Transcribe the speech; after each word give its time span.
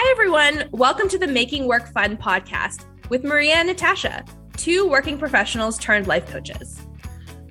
Hi, 0.00 0.12
everyone. 0.12 0.68
Welcome 0.70 1.08
to 1.08 1.18
the 1.18 1.26
Making 1.26 1.66
Work 1.66 1.92
Fun 1.92 2.16
podcast 2.16 2.84
with 3.08 3.24
Maria 3.24 3.54
and 3.54 3.66
Natasha, 3.66 4.24
two 4.56 4.88
working 4.88 5.18
professionals 5.18 5.76
turned 5.76 6.06
life 6.06 6.24
coaches. 6.30 6.80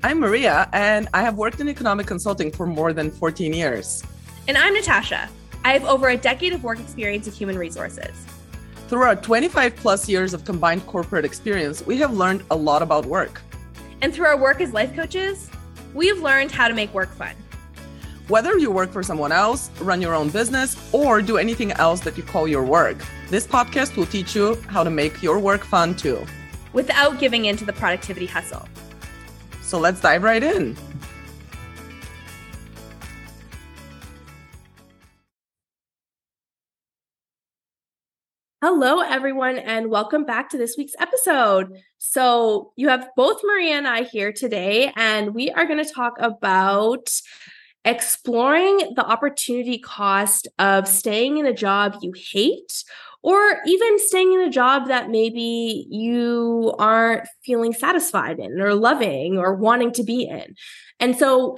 I'm 0.01 0.21
Maria, 0.21 0.69
and 0.71 1.09
I 1.13 1.23
have 1.23 1.35
worked 1.35 1.59
in 1.59 1.67
economic 1.67 2.07
consulting 2.07 2.49
for 2.49 2.65
more 2.65 2.93
than 2.93 3.11
14 3.11 3.51
years. 3.51 4.01
And 4.47 4.57
I'm 4.57 4.73
Natasha. 4.73 5.27
I 5.65 5.73
have 5.73 5.83
over 5.83 6.07
a 6.07 6.15
decade 6.15 6.53
of 6.53 6.63
work 6.63 6.79
experience 6.79 7.27
in 7.27 7.33
human 7.33 7.57
resources. 7.57 8.15
Through 8.87 9.01
our 9.01 9.17
25 9.17 9.75
plus 9.75 10.07
years 10.07 10.33
of 10.33 10.45
combined 10.45 10.87
corporate 10.87 11.25
experience, 11.25 11.85
we 11.85 11.97
have 11.97 12.13
learned 12.13 12.45
a 12.49 12.55
lot 12.55 12.81
about 12.81 13.05
work. 13.05 13.41
And 14.01 14.13
through 14.13 14.27
our 14.27 14.39
work 14.39 14.61
as 14.61 14.71
life 14.71 14.95
coaches, 14.95 15.51
we 15.93 16.07
have 16.07 16.19
learned 16.19 16.51
how 16.51 16.69
to 16.69 16.73
make 16.73 16.93
work 16.93 17.13
fun. 17.13 17.35
Whether 18.27 18.57
you 18.57 18.71
work 18.71 18.91
for 18.91 19.03
someone 19.03 19.31
else, 19.31 19.71
run 19.79 20.01
your 20.01 20.13
own 20.13 20.27
business, 20.27 20.75
or 20.91 21.21
do 21.21 21.37
anything 21.37 21.71
else 21.71 22.01
that 22.01 22.17
you 22.17 22.23
call 22.23 22.45
your 22.45 22.61
work, 22.61 22.97
this 23.29 23.47
podcast 23.47 23.95
will 23.95 24.05
teach 24.05 24.35
you 24.35 24.55
how 24.67 24.83
to 24.83 24.89
make 24.89 25.23
your 25.23 25.39
work 25.39 25.63
fun 25.63 25.95
too. 25.95 26.25
Without 26.73 27.19
giving 27.19 27.45
in 27.45 27.55
to 27.55 27.63
the 27.63 27.71
productivity 27.71 28.25
hustle. 28.25 28.67
So 29.61 29.79
let's 29.79 30.01
dive 30.01 30.23
right 30.23 30.43
in. 30.43 30.75
Hello, 38.61 38.99
everyone, 38.99 39.57
and 39.57 39.89
welcome 39.89 40.25
back 40.25 40.49
to 40.49 40.57
this 40.57 40.75
week's 40.77 40.95
episode. 40.99 41.77
So, 41.97 42.73
you 42.75 42.89
have 42.89 43.07
both 43.15 43.39
Maria 43.45 43.75
and 43.75 43.87
I 43.87 44.03
here 44.03 44.33
today, 44.33 44.91
and 44.97 45.33
we 45.33 45.49
are 45.51 45.65
going 45.65 45.81
to 45.81 45.89
talk 45.89 46.15
about 46.19 47.07
exploring 47.87 48.77
the 48.95 49.05
opportunity 49.05 49.79
cost 49.79 50.47
of 50.59 50.87
staying 50.87 51.37
in 51.37 51.45
a 51.45 51.53
job 51.53 51.97
you 52.01 52.11
hate 52.13 52.83
or 53.23 53.61
even 53.65 53.97
staying 53.97 54.33
in 54.33 54.41
a 54.41 54.49
job 54.49 54.89
that 54.89 55.09
maybe 55.09 55.87
you 55.89 56.75
aren't 56.77 57.27
feeling 57.45 57.73
satisfied 57.73 58.39
in 58.39 58.59
or 58.59 58.75
loving 58.75 59.37
or 59.37 59.55
wanting 59.55 59.91
to 59.93 60.03
be 60.03 60.23
in. 60.23 60.53
And 60.99 61.17
so 61.17 61.57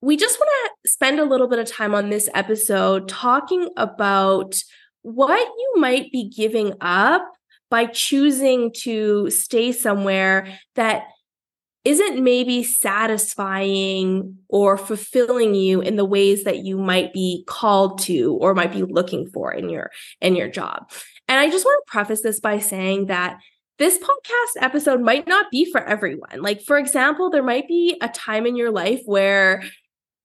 we 0.00 0.16
just 0.16 0.38
want 0.38 0.50
to 0.84 0.90
spend 0.90 1.18
a 1.18 1.24
little 1.24 1.48
bit 1.48 1.58
of 1.58 1.66
time 1.66 1.94
on 1.94 2.08
this 2.08 2.28
episode 2.34 3.08
talking 3.08 3.68
about 3.76 4.54
what 5.02 5.40
you 5.40 5.72
might 5.76 6.12
be 6.12 6.28
giving 6.28 6.74
up 6.80 7.26
by 7.68 7.86
choosing 7.86 8.72
to 8.72 9.28
stay 9.30 9.72
somewhere 9.72 10.46
that 10.76 11.04
isn't 11.84 12.22
maybe 12.22 12.62
satisfying 12.62 14.38
or 14.48 14.78
fulfilling 14.78 15.54
you 15.54 15.82
in 15.82 15.96
the 15.96 16.04
ways 16.04 16.44
that 16.44 16.64
you 16.64 16.78
might 16.78 17.12
be 17.12 17.44
called 17.46 18.00
to 18.00 18.34
or 18.40 18.54
might 18.54 18.72
be 18.72 18.82
looking 18.82 19.28
for 19.28 19.52
in 19.52 19.68
your 19.68 19.90
in 20.20 20.34
your 20.34 20.48
job. 20.48 20.90
And 21.28 21.38
I 21.38 21.50
just 21.50 21.64
want 21.64 21.82
to 21.84 21.90
preface 21.90 22.22
this 22.22 22.40
by 22.40 22.58
saying 22.58 23.06
that 23.06 23.38
this 23.78 23.98
podcast 23.98 24.62
episode 24.62 25.00
might 25.00 25.26
not 25.26 25.50
be 25.50 25.70
for 25.70 25.82
everyone. 25.82 26.40
Like 26.40 26.62
for 26.62 26.78
example, 26.78 27.28
there 27.28 27.42
might 27.42 27.68
be 27.68 27.98
a 28.00 28.08
time 28.08 28.46
in 28.46 28.56
your 28.56 28.70
life 28.70 29.02
where 29.04 29.62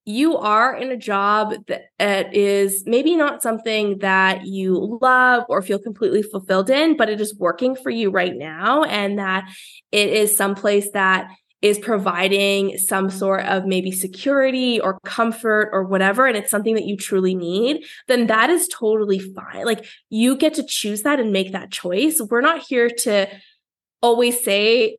you 0.06 0.38
are 0.38 0.76
in 0.76 0.92
a 0.92 0.98
job 0.98 1.54
that 1.68 2.36
is 2.36 2.84
maybe 2.86 3.16
not 3.16 3.44
something 3.44 4.00
that 4.00 4.46
you 4.46 4.98
love 5.02 5.44
or 5.50 5.62
feel 5.62 5.78
completely 5.78 6.24
fulfilled 6.24 6.70
in, 6.70 6.98
but 6.98 7.10
it 7.10 7.22
is 7.22 7.38
working 7.38 7.76
for 7.76 7.90
you 7.90 8.10
right 8.10 8.36
now. 8.36 8.84
And 8.86 9.20
that 9.20 9.48
it 9.92 10.10
is 10.10 10.36
someplace 10.36 10.90
that 10.92 11.30
is 11.62 11.78
providing 11.78 12.78
some 12.78 13.10
sort 13.10 13.46
of 13.46 13.66
maybe 13.66 13.92
security 13.92 14.80
or 14.80 15.00
comfort 15.04 15.70
or 15.74 15.84
whatever, 15.84 16.26
and 16.26 16.38
it's 16.38 16.52
something 16.52 16.76
that 16.76 16.86
you 16.86 16.96
truly 16.96 17.36
need, 17.36 17.84
then 18.08 18.28
that 18.28 18.50
is 18.50 18.68
totally 18.70 19.20
fine. 19.20 19.66
Like 19.66 19.86
you 20.10 20.38
get 20.38 20.54
to 20.56 20.64
choose 20.64 21.02
that 21.02 21.20
and 21.20 21.34
make 21.34 21.52
that 21.52 21.72
choice. 21.72 22.22
We're 22.22 22.42
not 22.42 22.62
here 22.62 22.90
to 22.90 23.28
always 24.02 24.42
say, 24.42 24.98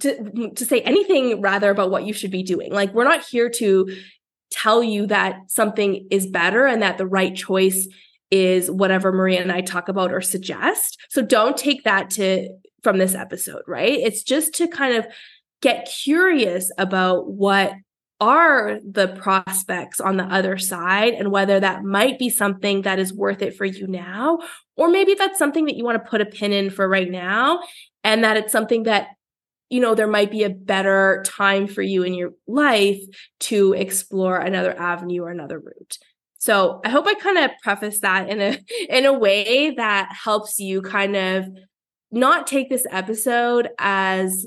to, 0.00 0.50
to 0.56 0.64
say 0.64 0.80
anything 0.80 1.40
rather 1.40 1.70
about 1.70 1.90
what 1.90 2.04
you 2.04 2.12
should 2.12 2.32
be 2.32 2.42
doing. 2.42 2.72
Like 2.72 2.92
we're 2.92 3.04
not 3.04 3.24
here 3.24 3.48
to 3.50 3.94
tell 4.50 4.82
you 4.82 5.06
that 5.06 5.36
something 5.48 6.06
is 6.10 6.26
better 6.26 6.66
and 6.66 6.82
that 6.82 6.98
the 6.98 7.06
right 7.06 7.34
choice 7.34 7.86
is 8.30 8.70
whatever 8.70 9.12
Maria 9.12 9.40
and 9.40 9.52
I 9.52 9.60
talk 9.60 9.88
about 9.88 10.12
or 10.12 10.20
suggest. 10.20 10.98
So 11.10 11.22
don't 11.22 11.56
take 11.56 11.84
that 11.84 12.10
to 12.10 12.48
from 12.82 12.98
this 12.98 13.14
episode, 13.14 13.62
right? 13.68 13.92
It's 13.92 14.22
just 14.22 14.54
to 14.54 14.66
kind 14.66 14.96
of 14.96 15.06
get 15.62 15.86
curious 15.86 16.70
about 16.76 17.30
what 17.30 17.72
are 18.20 18.78
the 18.88 19.08
prospects 19.08 20.00
on 20.00 20.16
the 20.16 20.24
other 20.24 20.56
side 20.56 21.14
and 21.14 21.32
whether 21.32 21.58
that 21.58 21.82
might 21.82 22.20
be 22.20 22.30
something 22.30 22.82
that 22.82 23.00
is 23.00 23.12
worth 23.12 23.42
it 23.42 23.56
for 23.56 23.64
you 23.64 23.86
now 23.88 24.38
or 24.76 24.88
maybe 24.88 25.14
that's 25.14 25.38
something 25.38 25.64
that 25.64 25.76
you 25.76 25.84
want 25.84 26.02
to 26.02 26.08
put 26.08 26.20
a 26.20 26.26
pin 26.26 26.52
in 26.52 26.70
for 26.70 26.88
right 26.88 27.10
now 27.10 27.60
and 28.04 28.22
that 28.22 28.36
it's 28.36 28.52
something 28.52 28.84
that 28.84 29.08
you 29.70 29.80
know 29.80 29.94
there 29.94 30.06
might 30.06 30.30
be 30.30 30.44
a 30.44 30.50
better 30.50 31.24
time 31.26 31.66
for 31.66 31.82
you 31.82 32.04
in 32.04 32.14
your 32.14 32.32
life 32.46 33.00
to 33.40 33.72
explore 33.72 34.36
another 34.36 34.78
avenue 34.78 35.22
or 35.22 35.30
another 35.30 35.58
route. 35.58 35.98
So 36.38 36.80
i 36.84 36.90
hope 36.90 37.06
i 37.08 37.14
kind 37.14 37.38
of 37.38 37.50
preface 37.62 38.00
that 38.00 38.28
in 38.28 38.40
a 38.40 38.58
in 38.88 39.04
a 39.04 39.12
way 39.12 39.72
that 39.72 40.12
helps 40.12 40.60
you 40.60 40.80
kind 40.80 41.16
of 41.16 41.48
not 42.12 42.46
take 42.46 42.68
this 42.68 42.86
episode 42.90 43.70
as 43.78 44.46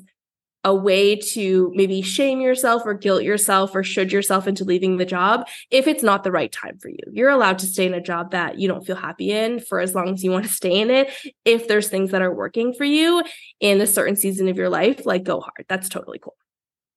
a 0.66 0.74
way 0.74 1.16
to 1.16 1.72
maybe 1.76 2.02
shame 2.02 2.42
yourself 2.42 2.82
or 2.86 2.96
guilt 2.96 3.22
yourself 3.22 3.76
or 3.76 3.84
should 3.84 4.12
yourself 4.12 4.48
into 4.48 4.66
leaving 4.66 4.98
the 4.98 5.06
job 5.06 5.48
if 5.70 5.88
it's 5.88 6.04
not 6.04 6.24
the 6.24 6.32
right 6.32 6.52
time 6.52 6.78
for 6.80 6.90
you. 6.90 6.98
You're 7.14 7.30
allowed 7.30 7.60
to 7.60 7.68
stay 7.68 7.86
in 7.86 7.94
a 7.94 8.02
job 8.02 8.32
that 8.32 8.58
you 8.58 8.68
don't 8.68 8.86
feel 8.86 8.96
happy 8.96 9.32
in 9.32 9.60
for 9.60 9.80
as 9.80 9.94
long 9.94 10.10
as 10.10 10.24
you 10.24 10.32
want 10.32 10.46
to 10.46 10.52
stay 10.52 10.82
in 10.82 10.90
it. 10.90 11.12
If 11.46 11.68
there's 11.68 11.88
things 11.88 12.10
that 12.12 12.24
are 12.24 12.34
working 12.34 12.74
for 12.74 12.84
you 12.84 13.24
in 13.60 13.80
a 13.80 13.88
certain 13.88 14.16
season 14.16 14.48
of 14.48 14.58
your 14.58 14.70
life, 14.70 15.06
like 15.06 15.24
go 15.24 15.40
hard. 15.40 15.66
That's 15.70 15.88
totally 15.88 16.18
cool. 16.18 16.36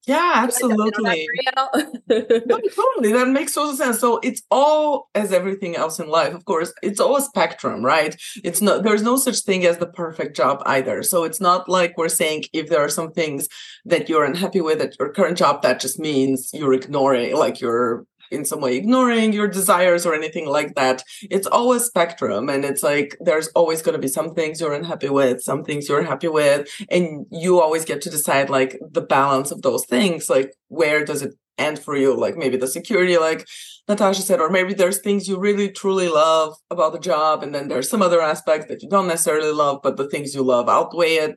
Yeah, 0.08 0.32
absolutely. 0.36 1.28
no, 1.54 1.68
totally. 2.74 3.12
That 3.12 3.28
makes 3.30 3.52
total 3.52 3.76
sense. 3.76 4.00
So 4.00 4.18
it's 4.22 4.42
all 4.50 5.10
as 5.14 5.34
everything 5.34 5.76
else 5.76 6.00
in 6.00 6.08
life, 6.08 6.32
of 6.32 6.46
course, 6.46 6.72
it's 6.82 6.98
all 6.98 7.18
a 7.18 7.20
spectrum, 7.20 7.84
right? 7.84 8.16
It's 8.42 8.62
not 8.62 8.84
there's 8.84 9.02
no 9.02 9.16
such 9.16 9.40
thing 9.40 9.66
as 9.66 9.76
the 9.76 9.86
perfect 9.86 10.34
job 10.34 10.62
either. 10.64 11.02
So 11.02 11.24
it's 11.24 11.42
not 11.42 11.68
like 11.68 11.98
we're 11.98 12.08
saying 12.08 12.44
if 12.54 12.70
there 12.70 12.82
are 12.82 12.88
some 12.88 13.12
things 13.12 13.48
that 13.84 14.08
you're 14.08 14.24
unhappy 14.24 14.62
with 14.62 14.80
at 14.80 14.98
your 14.98 15.12
current 15.12 15.36
job, 15.36 15.60
that 15.60 15.78
just 15.78 15.98
means 15.98 16.50
you're 16.54 16.72
ignoring, 16.72 17.36
like 17.36 17.60
you're 17.60 18.06
in 18.30 18.44
some 18.44 18.60
way 18.60 18.76
ignoring 18.76 19.32
your 19.32 19.48
desires 19.48 20.06
or 20.06 20.14
anything 20.14 20.46
like 20.46 20.74
that. 20.74 21.02
It's 21.22 21.46
always 21.46 21.84
spectrum. 21.84 22.48
And 22.48 22.64
it's 22.64 22.82
like 22.82 23.16
there's 23.20 23.48
always 23.48 23.82
going 23.82 23.94
to 23.94 24.00
be 24.00 24.08
some 24.08 24.34
things 24.34 24.60
you're 24.60 24.74
unhappy 24.74 25.08
with, 25.08 25.42
some 25.42 25.64
things 25.64 25.88
you're 25.88 26.02
happy 26.02 26.28
with. 26.28 26.68
And 26.90 27.26
you 27.30 27.60
always 27.60 27.84
get 27.84 28.02
to 28.02 28.10
decide 28.10 28.50
like 28.50 28.78
the 28.90 29.02
balance 29.02 29.50
of 29.50 29.62
those 29.62 29.84
things. 29.86 30.28
Like 30.28 30.54
where 30.68 31.04
does 31.04 31.22
it 31.22 31.34
end 31.58 31.78
for 31.78 31.96
you? 31.96 32.14
Like 32.16 32.36
maybe 32.36 32.56
the 32.56 32.66
security, 32.66 33.18
like 33.18 33.46
Natasha 33.88 34.22
said, 34.22 34.40
or 34.40 34.50
maybe 34.50 34.74
there's 34.74 35.00
things 35.00 35.28
you 35.28 35.38
really 35.38 35.70
truly 35.70 36.08
love 36.08 36.54
about 36.70 36.92
the 36.92 36.98
job. 36.98 37.42
And 37.42 37.54
then 37.54 37.68
there's 37.68 37.88
some 37.88 38.02
other 38.02 38.20
aspects 38.20 38.68
that 38.68 38.82
you 38.82 38.88
don't 38.88 39.08
necessarily 39.08 39.52
love, 39.52 39.80
but 39.82 39.96
the 39.96 40.08
things 40.08 40.34
you 40.34 40.42
love 40.42 40.68
outweigh 40.68 41.16
it. 41.16 41.36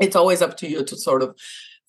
It's 0.00 0.16
always 0.16 0.42
up 0.42 0.56
to 0.58 0.68
you 0.68 0.84
to 0.84 0.96
sort 0.96 1.22
of 1.22 1.36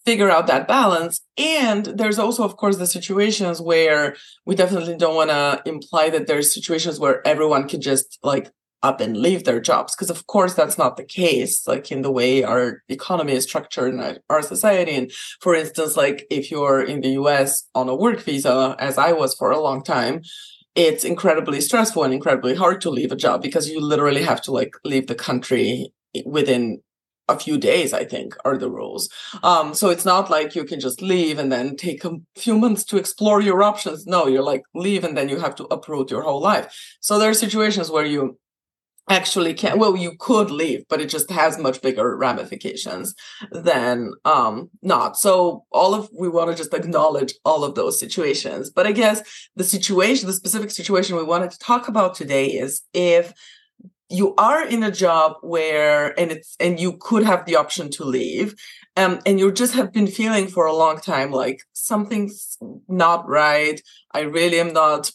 figure 0.06 0.30
out 0.30 0.48
that 0.48 0.68
balance. 0.68 1.22
And 1.38 1.86
there's 1.86 2.20
also, 2.20 2.44
of 2.44 2.58
course, 2.58 2.78
the 2.78 2.88
situations 2.88 3.60
where 3.60 4.16
we 4.46 4.56
definitely 4.56 4.98
don't 4.98 5.16
want 5.16 5.32
to 5.32 5.62
imply 5.66 6.10
that 6.12 6.28
there's 6.28 6.54
situations 6.54 7.00
where 7.00 7.26
everyone 7.28 7.68
can 7.68 7.82
just 7.82 8.20
like 8.24 8.52
up 8.84 9.02
and 9.02 9.18
leave 9.18 9.46
their 9.46 9.60
jobs 9.60 9.96
because 9.96 10.12
of 10.12 10.28
course 10.28 10.54
that's 10.54 10.78
not 10.78 10.96
the 10.96 11.04
case 11.04 11.66
like 11.66 11.92
in 11.92 12.04
the 12.04 12.12
way 12.12 12.44
our 12.44 12.84
economy 12.88 13.34
is 13.34 13.44
structured 13.44 13.92
in 13.92 14.20
our 14.30 14.44
society 14.44 14.94
and 14.94 15.12
for 15.42 15.56
instance 15.56 15.98
like 15.98 16.28
if 16.30 16.52
you're 16.52 16.84
in 16.84 17.02
the 17.02 17.14
US 17.22 17.68
on 17.74 17.90
a 17.90 17.96
work 17.96 18.20
visa 18.20 18.76
as 18.78 19.00
I 19.00 19.12
was 19.12 19.34
for 19.34 19.50
a 19.50 19.60
long 19.60 19.84
time 19.84 20.22
it's 20.76 21.04
incredibly 21.04 21.62
stressful 21.62 22.04
and 22.04 22.14
incredibly 22.14 22.54
hard 22.54 22.80
to 22.82 22.92
leave 22.92 23.12
a 23.12 23.16
job 23.16 23.42
because 23.42 23.70
you 23.70 23.80
literally 23.80 24.22
have 24.22 24.42
to 24.42 24.52
like 24.52 24.74
leave 24.84 25.08
the 25.08 25.16
country 25.16 25.92
within 26.26 26.82
a 27.28 27.40
few 27.40 27.58
days 27.58 27.94
i 27.94 28.04
think 28.04 28.36
are 28.46 28.58
the 28.58 28.70
rules. 28.70 29.10
Um, 29.44 29.74
so 29.74 29.90
it's 29.90 30.06
not 30.06 30.30
like 30.30 30.56
you 30.56 30.64
can 30.64 30.80
just 30.80 31.02
leave 31.02 31.40
and 31.40 31.52
then 31.52 31.76
take 31.76 32.04
a 32.06 32.18
few 32.36 32.58
months 32.58 32.84
to 32.86 32.98
explore 32.98 33.42
your 33.42 33.64
options. 33.64 34.06
No 34.06 34.28
you're 34.28 34.44
like 34.44 34.64
leave 34.74 35.04
and 35.04 35.18
then 35.18 35.30
you 35.30 35.40
have 35.40 35.56
to 35.56 35.66
uproot 35.66 36.12
your 36.12 36.24
whole 36.24 36.42
life. 36.42 36.74
So 37.00 37.18
there 37.18 37.30
are 37.30 37.34
situations 37.34 37.90
where 37.90 38.06
you 38.06 38.38
actually 39.08 39.54
can 39.54 39.78
well 39.78 39.96
you 39.96 40.14
could 40.18 40.50
leave 40.50 40.84
but 40.90 41.00
it 41.00 41.08
just 41.08 41.30
has 41.30 41.60
much 41.60 41.80
bigger 41.80 42.18
ramifications 42.18 43.14
than 43.52 44.12
um 44.26 44.70
not. 44.82 45.16
So 45.18 45.64
all 45.72 45.94
of 45.94 46.10
we 46.12 46.28
want 46.28 46.50
to 46.50 46.58
just 46.58 46.74
acknowledge 46.74 47.34
all 47.46 47.64
of 47.64 47.76
those 47.76 48.00
situations. 48.00 48.70
But 48.70 48.88
i 48.88 48.92
guess 48.92 49.22
the 49.56 49.64
situation 49.64 50.28
the 50.28 50.34
specific 50.34 50.72
situation 50.72 51.16
we 51.16 51.24
wanted 51.24 51.52
to 51.52 51.60
talk 51.60 51.88
about 51.88 52.16
today 52.16 52.48
is 52.48 52.82
if 52.94 53.34
you 54.10 54.36
are 54.36 54.66
in 54.66 54.84
a 54.84 54.92
job 54.92 55.38
where 55.42 56.18
and 56.20 56.32
it's 56.32 56.56
and 56.60 56.80
you 56.80 56.98
could 56.98 57.24
have 57.24 57.46
the 57.46 57.56
option 57.56 57.90
to 57.90 58.04
leave 58.04 58.56
um, 58.98 59.20
and 59.26 59.40
you 59.40 59.52
just 59.52 59.74
have 59.74 59.92
been 59.92 60.08
feeling 60.08 60.48
for 60.48 60.66
a 60.66 60.76
long 60.76 61.00
time 61.00 61.32
like 61.32 61.60
something's 61.74 62.58
not 62.88 63.28
right 63.28 63.82
i 64.14 64.22
really 64.22 64.60
am 64.60 64.74
not 64.74 65.12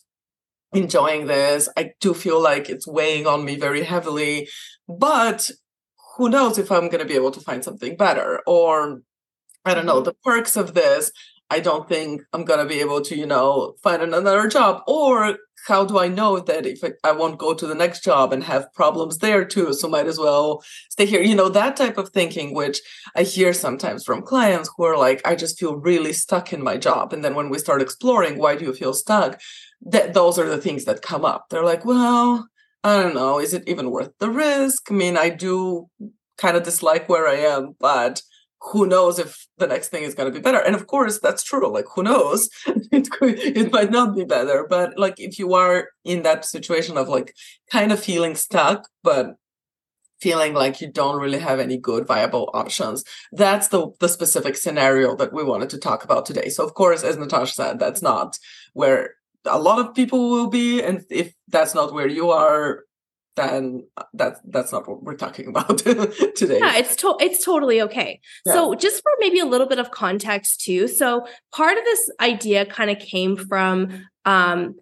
enjoying 0.73 1.27
this. 1.27 1.69
I 1.77 1.93
do 2.01 2.15
feel 2.15 2.41
like 2.41 2.69
it's 2.69 2.87
weighing 2.87 3.27
on 3.27 3.45
me 3.45 3.57
very 3.57 3.83
heavily, 3.83 4.49
but 4.89 5.51
who 6.17 6.29
knows 6.29 6.59
if 6.59 6.71
I'm 6.71 6.89
going 6.89 7.01
to 7.01 7.05
be 7.05 7.15
able 7.15 7.31
to 7.33 7.41
find 7.41 7.65
something 7.65 7.97
better 7.97 8.41
or 8.47 9.03
I 9.65 9.75
don't 9.75 9.87
know, 9.87 9.97
mm-hmm. 9.97 10.05
the 10.05 10.15
perks 10.25 10.57
of 10.57 10.75
this. 10.75 11.13
I 11.53 11.59
don't 11.59 11.89
think 11.89 12.23
I'm 12.33 12.45
going 12.45 12.61
to 12.61 12.67
be 12.67 12.81
able 12.81 13.01
to, 13.03 13.17
you 13.17 13.27
know, 13.27 13.75
find 13.83 14.03
another 14.03 14.47
job. 14.49 14.83
Or 14.87 15.37
how 15.67 15.85
do 15.85 15.99
I 15.99 16.09
know 16.09 16.41
that 16.41 16.67
if 16.67 16.83
I, 17.05 17.13
won't 17.13 17.39
go 17.39 17.55
to 17.55 17.67
the 17.67 17.75
next 17.75 18.03
job 18.03 18.33
and 18.33 18.43
have 18.45 18.73
problems 18.73 19.19
there 19.19 19.45
too? 19.45 19.73
So 19.73 19.89
might 19.89 20.07
as 20.07 20.19
well 20.19 20.63
stay 20.91 21.07
here. 21.07 21.23
You 21.23 21.35
know, 21.35 21.49
that 21.49 21.77
type 21.77 21.99
of 21.99 22.11
thinking, 22.11 22.55
which 22.55 22.81
I 23.15 23.23
hear 23.23 23.53
sometimes 23.53 24.05
from 24.05 24.23
clients 24.23 24.71
who 24.77 24.85
are 24.85 24.97
like, 24.97 25.21
I 25.25 25.35
just 25.35 25.59
feel 25.59 25.77
really 25.77 26.13
stuck 26.13 26.53
in 26.53 26.63
my 26.63 26.77
job. 26.77 27.13
And 27.13 27.25
then 27.25 27.35
when 27.35 27.51
we 27.51 27.59
start 27.59 27.83
exploring, 27.83 28.39
why 28.39 28.57
do 28.57 28.65
you 28.65 28.73
feel 28.73 28.95
stuck? 28.95 29.41
That 29.83 30.15
those 30.15 30.39
are 30.39 30.49
the 30.49 30.61
things 30.61 30.85
that 30.85 31.03
come 31.03 31.25
up. 31.25 31.47
They're 31.49 31.65
like, 31.65 31.85
well, 31.85 32.49
I 32.83 33.03
don't 33.03 33.15
know, 33.15 33.39
is 33.39 33.53
it 33.53 33.69
even 33.69 33.91
worth 33.91 34.13
the 34.19 34.31
risk? 34.31 34.91
I 34.91 34.95
mean, 34.95 35.17
I 35.17 35.29
do 35.29 35.89
kind 36.39 36.57
of 36.57 36.63
dislike 36.63 37.09
where 37.09 37.29
I 37.29 37.37
am, 37.37 37.77
but 37.79 38.23
who 38.63 38.87
knows 38.87 39.19
if 39.19 39.47
the 39.59 39.67
next 39.67 39.89
thing 39.89 40.03
is 40.03 40.15
going 40.15 40.31
to 40.31 40.39
be 40.39 40.43
better. 40.43 40.59
And 40.59 40.75
of 40.75 40.87
course 40.87 41.19
that's 41.19 41.43
true 41.43 41.67
like 41.73 41.87
who 41.95 42.03
knows? 42.03 42.49
It 42.93 43.11
could 43.11 43.39
it 43.39 43.73
might 43.73 43.91
not 43.91 44.17
be 44.17 44.25
better. 44.25 44.67
But 44.69 44.99
like 44.99 45.19
if 45.19 45.39
you 45.39 45.55
are 45.55 45.89
in 46.05 46.23
that 46.23 46.45
situation 46.45 46.99
of 46.99 47.09
like 47.09 47.35
kind 47.71 47.93
of 47.93 48.01
feeling 48.01 48.35
stuck 48.35 48.89
but 49.03 49.37
feeling 50.21 50.53
like 50.53 50.81
you 50.81 50.93
don't 50.93 51.21
really 51.21 51.39
have 51.39 51.59
any 51.61 51.79
good 51.79 52.07
viable 52.07 52.51
options 52.53 53.05
that's 53.33 53.69
the 53.69 53.91
the 54.01 54.09
specific 54.09 54.55
scenario 54.55 55.17
that 55.17 55.33
we 55.33 55.43
wanted 55.43 55.71
to 55.71 55.79
talk 55.79 56.05
about 56.05 56.27
today. 56.27 56.49
So 56.49 56.65
of 56.65 56.75
course 56.75 57.03
as 57.03 57.17
natasha 57.17 57.55
said 57.55 57.79
that's 57.79 58.03
not 58.03 58.39
where 58.75 59.15
a 59.47 59.59
lot 59.59 59.79
of 59.79 59.95
people 59.95 60.31
will 60.31 60.51
be 60.51 60.83
and 60.83 61.05
if 61.11 61.33
that's 61.49 61.75
not 61.75 61.95
where 61.95 62.09
you 62.09 62.31
are 62.31 62.85
then 63.37 63.87
uh, 63.97 64.05
that's 64.15 64.41
that's 64.45 64.73
not 64.73 64.89
what 64.89 65.03
we're 65.03 65.17
talking 65.17 65.49
about 65.53 65.79
today. 65.79 66.59
Yeah, 66.59 66.77
it's 66.77 66.97
to- 66.97 67.17
it's 67.21 67.45
totally 67.45 67.81
okay. 67.83 68.21
Yeah. 68.45 68.53
So 68.55 68.75
just 68.75 69.03
for 69.03 69.13
maybe 69.21 69.39
a 69.41 69.47
little 69.47 69.67
bit 69.67 69.79
of 69.79 69.91
context 69.91 70.61
too. 70.63 70.89
So 70.89 71.27
part 71.53 71.79
of 71.79 71.85
this 71.85 72.11
idea 72.21 72.67
kind 72.67 72.91
of 72.91 72.99
came 72.99 73.37
from 73.37 74.07
um 74.25 74.75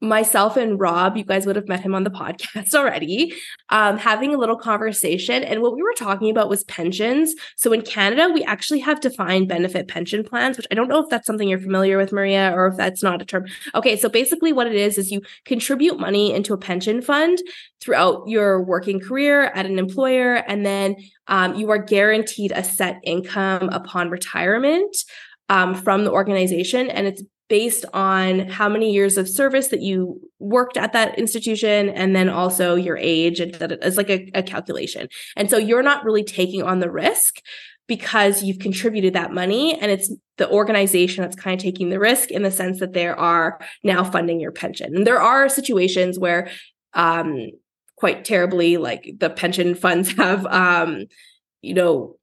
myself 0.00 0.56
and 0.56 0.78
Rob, 0.78 1.16
you 1.16 1.24
guys 1.24 1.46
would 1.46 1.56
have 1.56 1.68
met 1.68 1.80
him 1.80 1.94
on 1.94 2.04
the 2.04 2.10
podcast 2.16 2.74
already, 2.74 3.34
um, 3.70 3.96
having 3.96 4.34
a 4.34 4.38
little 4.38 4.56
conversation. 4.56 5.42
And 5.42 5.62
what 5.62 5.74
we 5.74 5.82
were 5.82 5.94
talking 5.94 6.30
about 6.30 6.48
was 6.48 6.64
pensions. 6.64 7.34
So 7.56 7.72
in 7.72 7.82
Canada, 7.82 8.30
we 8.32 8.44
actually 8.44 8.80
have 8.80 9.00
defined 9.00 9.48
benefit 9.48 9.88
pension 9.88 10.22
plans, 10.24 10.56
which 10.56 10.66
I 10.70 10.74
don't 10.74 10.88
know 10.88 11.02
if 11.02 11.08
that's 11.08 11.26
something 11.26 11.48
you're 11.48 11.58
familiar 11.58 11.96
with, 11.96 12.12
Maria, 12.12 12.52
or 12.54 12.66
if 12.66 12.76
that's 12.76 13.02
not 13.02 13.22
a 13.22 13.24
term. 13.24 13.46
Okay, 13.74 13.96
so 13.96 14.08
basically 14.08 14.52
what 14.52 14.66
it 14.66 14.74
is 14.74 14.98
is 14.98 15.10
you 15.10 15.22
contribute 15.44 15.98
money 15.98 16.32
into 16.32 16.52
a 16.52 16.58
pension 16.58 17.00
fund 17.00 17.38
throughout 17.80 18.24
your 18.26 18.62
working 18.62 19.00
career 19.00 19.44
at 19.54 19.66
an 19.66 19.78
employer, 19.78 20.34
and 20.34 20.64
then 20.64 20.96
um, 21.28 21.54
you 21.54 21.70
are 21.70 21.78
guaranteed 21.78 22.52
a 22.52 22.62
set 22.62 23.00
income 23.04 23.68
upon 23.70 24.10
retirement. 24.10 24.96
Um, 25.48 25.76
from 25.76 26.02
the 26.02 26.10
organization 26.10 26.90
and 26.90 27.06
it's 27.06 27.22
based 27.48 27.84
on 27.92 28.40
how 28.48 28.68
many 28.68 28.92
years 28.92 29.16
of 29.16 29.28
service 29.28 29.68
that 29.68 29.80
you 29.80 30.20
worked 30.38 30.76
at 30.76 30.92
that 30.92 31.18
institution 31.18 31.88
and 31.90 32.14
then 32.14 32.28
also 32.28 32.74
your 32.74 32.96
age 32.96 33.38
and 33.40 33.54
that 33.54 33.72
it's 33.72 33.96
like 33.96 34.10
a, 34.10 34.30
a 34.34 34.42
calculation. 34.42 35.08
And 35.36 35.48
so 35.48 35.56
you're 35.56 35.82
not 35.82 36.04
really 36.04 36.24
taking 36.24 36.62
on 36.62 36.80
the 36.80 36.90
risk 36.90 37.36
because 37.86 38.42
you've 38.42 38.58
contributed 38.58 39.14
that 39.14 39.32
money 39.32 39.78
and 39.80 39.92
it's 39.92 40.12
the 40.38 40.50
organization 40.50 41.22
that's 41.22 41.36
kind 41.36 41.58
of 41.58 41.62
taking 41.62 41.90
the 41.90 42.00
risk 42.00 42.30
in 42.30 42.42
the 42.42 42.50
sense 42.50 42.80
that 42.80 42.92
they 42.92 43.06
are 43.06 43.60
now 43.84 44.02
funding 44.02 44.40
your 44.40 44.50
pension. 44.50 44.96
And 44.96 45.06
there 45.06 45.22
are 45.22 45.48
situations 45.48 46.18
where 46.18 46.50
um 46.94 47.48
quite 47.96 48.24
terribly 48.24 48.76
like 48.76 49.14
the 49.18 49.30
pension 49.30 49.74
funds 49.74 50.12
have 50.16 50.46
um 50.46 51.04
you 51.62 51.74
know 51.74 52.16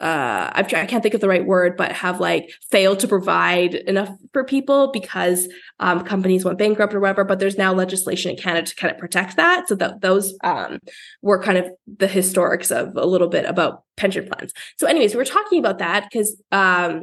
uh 0.00 0.50
I'm 0.52 0.64
I 0.66 0.86
can't 0.86 1.02
think 1.02 1.14
of 1.14 1.20
the 1.20 1.28
right 1.28 1.44
word, 1.44 1.76
but 1.76 1.92
have 1.92 2.20
like 2.20 2.50
failed 2.70 3.00
to 3.00 3.08
provide 3.08 3.74
enough 3.74 4.10
for 4.32 4.44
people 4.44 4.90
because 4.92 5.48
um, 5.80 6.04
companies 6.04 6.44
went 6.44 6.58
bankrupt 6.58 6.94
or 6.94 7.00
whatever. 7.00 7.24
But 7.24 7.38
there's 7.38 7.58
now 7.58 7.72
legislation 7.72 8.30
in 8.30 8.36
Canada 8.36 8.66
to 8.66 8.76
kind 8.76 8.92
of 8.92 8.98
protect 8.98 9.36
that. 9.36 9.68
So 9.68 9.74
that 9.76 10.00
those 10.00 10.34
um, 10.44 10.78
were 11.22 11.42
kind 11.42 11.58
of 11.58 11.70
the 11.86 12.06
historics 12.06 12.70
of 12.70 12.96
a 12.96 13.06
little 13.06 13.28
bit 13.28 13.44
about 13.44 13.82
pension 13.96 14.28
plans. 14.28 14.52
So, 14.78 14.86
anyways, 14.86 15.14
we 15.14 15.18
were 15.18 15.24
talking 15.24 15.58
about 15.58 15.78
that 15.78 16.04
because 16.10 16.40
um, 16.52 17.02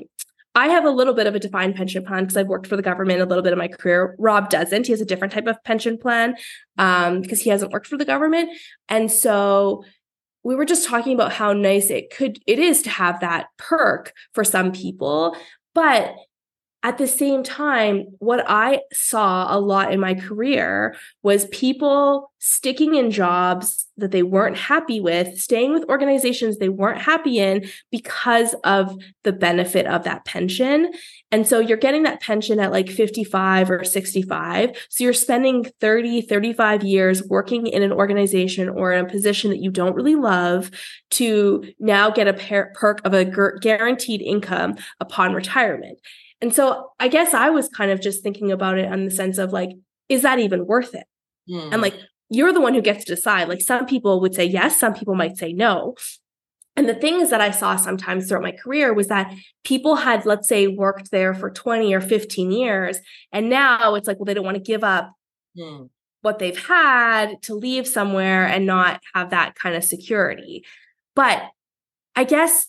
I 0.57 0.69
have 0.69 0.85
a 0.85 0.89
little 0.89 1.13
bit 1.13 1.27
of 1.27 1.35
a 1.35 1.39
defined 1.39 1.75
pension 1.75 2.05
plan 2.05 2.23
because 2.23 2.37
I've 2.37 2.47
worked 2.47 2.67
for 2.67 2.77
the 2.77 2.81
government 2.81 3.19
a 3.19 3.25
little 3.25 3.43
bit 3.43 3.51
of 3.51 3.59
my 3.59 3.67
career. 3.67 4.15
Rob 4.17 4.49
doesn't. 4.49 4.85
He 4.85 4.93
has 4.93 5.01
a 5.01 5.05
different 5.05 5.33
type 5.33 5.47
of 5.47 5.61
pension 5.65 5.97
plan 5.97 6.37
um, 6.77 7.19
because 7.19 7.41
he 7.41 7.49
hasn't 7.49 7.73
worked 7.73 7.87
for 7.87 7.97
the 7.97 8.05
government. 8.05 8.49
And 8.87 9.11
so 9.11 9.83
we 10.45 10.55
were 10.55 10.63
just 10.63 10.87
talking 10.87 11.13
about 11.13 11.33
how 11.33 11.51
nice 11.51 11.89
it 11.89 12.11
could 12.15 12.39
it 12.47 12.59
is 12.59 12.83
to 12.83 12.89
have 12.89 13.19
that 13.19 13.47
perk 13.57 14.13
for 14.33 14.43
some 14.43 14.71
people 14.71 15.35
but 15.73 16.15
at 16.85 16.99
the 16.99 17.07
same 17.07 17.41
time, 17.41 18.05
what 18.19 18.45
I 18.47 18.81
saw 18.93 19.47
a 19.49 19.57
lot 19.57 19.91
in 19.91 19.99
my 19.99 20.13
career 20.13 20.95
was 21.23 21.47
people 21.47 22.31
sticking 22.37 22.93
in 22.93 23.09
jobs 23.09 23.87
that 23.97 24.11
they 24.11 24.21
weren't 24.21 24.55
happy 24.55 25.01
with, 25.01 25.35
staying 25.39 25.73
with 25.73 25.83
organizations 25.89 26.59
they 26.59 26.69
weren't 26.69 27.01
happy 27.01 27.39
in 27.39 27.67
because 27.89 28.53
of 28.63 28.95
the 29.23 29.33
benefit 29.33 29.87
of 29.87 30.03
that 30.03 30.25
pension. 30.25 30.91
And 31.31 31.47
so 31.47 31.57
you're 31.57 31.75
getting 31.75 32.03
that 32.03 32.21
pension 32.21 32.59
at 32.59 32.71
like 32.71 32.87
55 32.87 33.71
or 33.71 33.83
65. 33.83 34.87
So 34.89 35.03
you're 35.03 35.13
spending 35.13 35.65
30, 35.81 36.21
35 36.21 36.83
years 36.83 37.23
working 37.23 37.65
in 37.65 37.81
an 37.81 37.93
organization 37.93 38.69
or 38.69 38.93
in 38.93 39.03
a 39.03 39.09
position 39.09 39.49
that 39.49 39.59
you 39.59 39.71
don't 39.71 39.95
really 39.95 40.13
love 40.13 40.69
to 41.11 41.63
now 41.79 42.11
get 42.11 42.27
a 42.27 42.69
perk 42.75 43.01
of 43.03 43.15
a 43.15 43.25
guaranteed 43.59 44.21
income 44.21 44.75
upon 44.99 45.33
retirement. 45.33 45.97
And 46.41 46.53
so 46.53 46.91
I 46.99 47.07
guess 47.07 47.33
I 47.33 47.49
was 47.49 47.69
kind 47.69 47.91
of 47.91 48.01
just 48.01 48.23
thinking 48.23 48.51
about 48.51 48.77
it 48.77 48.91
in 48.91 49.05
the 49.05 49.11
sense 49.11 49.37
of 49.37 49.53
like, 49.53 49.71
is 50.09 50.21
that 50.23 50.39
even 50.39 50.67
worth 50.67 50.93
it? 50.93 51.05
Mm. 51.49 51.73
And 51.73 51.81
like, 51.81 51.95
you're 52.29 52.53
the 52.53 52.61
one 52.61 52.73
who 52.73 52.81
gets 52.81 53.05
to 53.05 53.15
decide. 53.15 53.47
Like, 53.47 53.61
some 53.61 53.85
people 53.85 54.19
would 54.21 54.33
say 54.33 54.45
yes, 54.45 54.79
some 54.79 54.93
people 54.93 55.15
might 55.15 55.37
say 55.37 55.53
no. 55.53 55.95
And 56.75 56.89
the 56.89 56.95
things 56.95 57.29
that 57.29 57.39
I 57.39 57.51
saw 57.51 57.77
sometimes 57.77 58.27
throughout 58.27 58.43
my 58.43 58.51
career 58.51 58.93
was 58.93 59.07
that 59.07 59.33
people 59.63 59.95
had, 59.95 60.25
let's 60.25 60.47
say, 60.49 60.67
worked 60.67 61.09
there 61.11 61.33
for 61.33 61.49
20 61.49 61.93
or 61.93 62.01
15 62.01 62.51
years. 62.51 62.99
And 63.31 63.49
now 63.49 63.95
it's 63.95 64.07
like, 64.07 64.17
well, 64.17 64.25
they 64.25 64.33
don't 64.33 64.43
want 64.43 64.57
to 64.57 64.63
give 64.63 64.83
up 64.83 65.13
mm. 65.57 65.89
what 66.21 66.39
they've 66.39 66.65
had 66.67 67.41
to 67.43 67.55
leave 67.55 67.87
somewhere 67.87 68.45
and 68.45 68.65
not 68.65 69.01
have 69.13 69.29
that 69.29 69.55
kind 69.55 69.75
of 69.75 69.85
security. 69.85 70.65
But 71.15 71.43
I 72.15 72.25
guess 72.25 72.67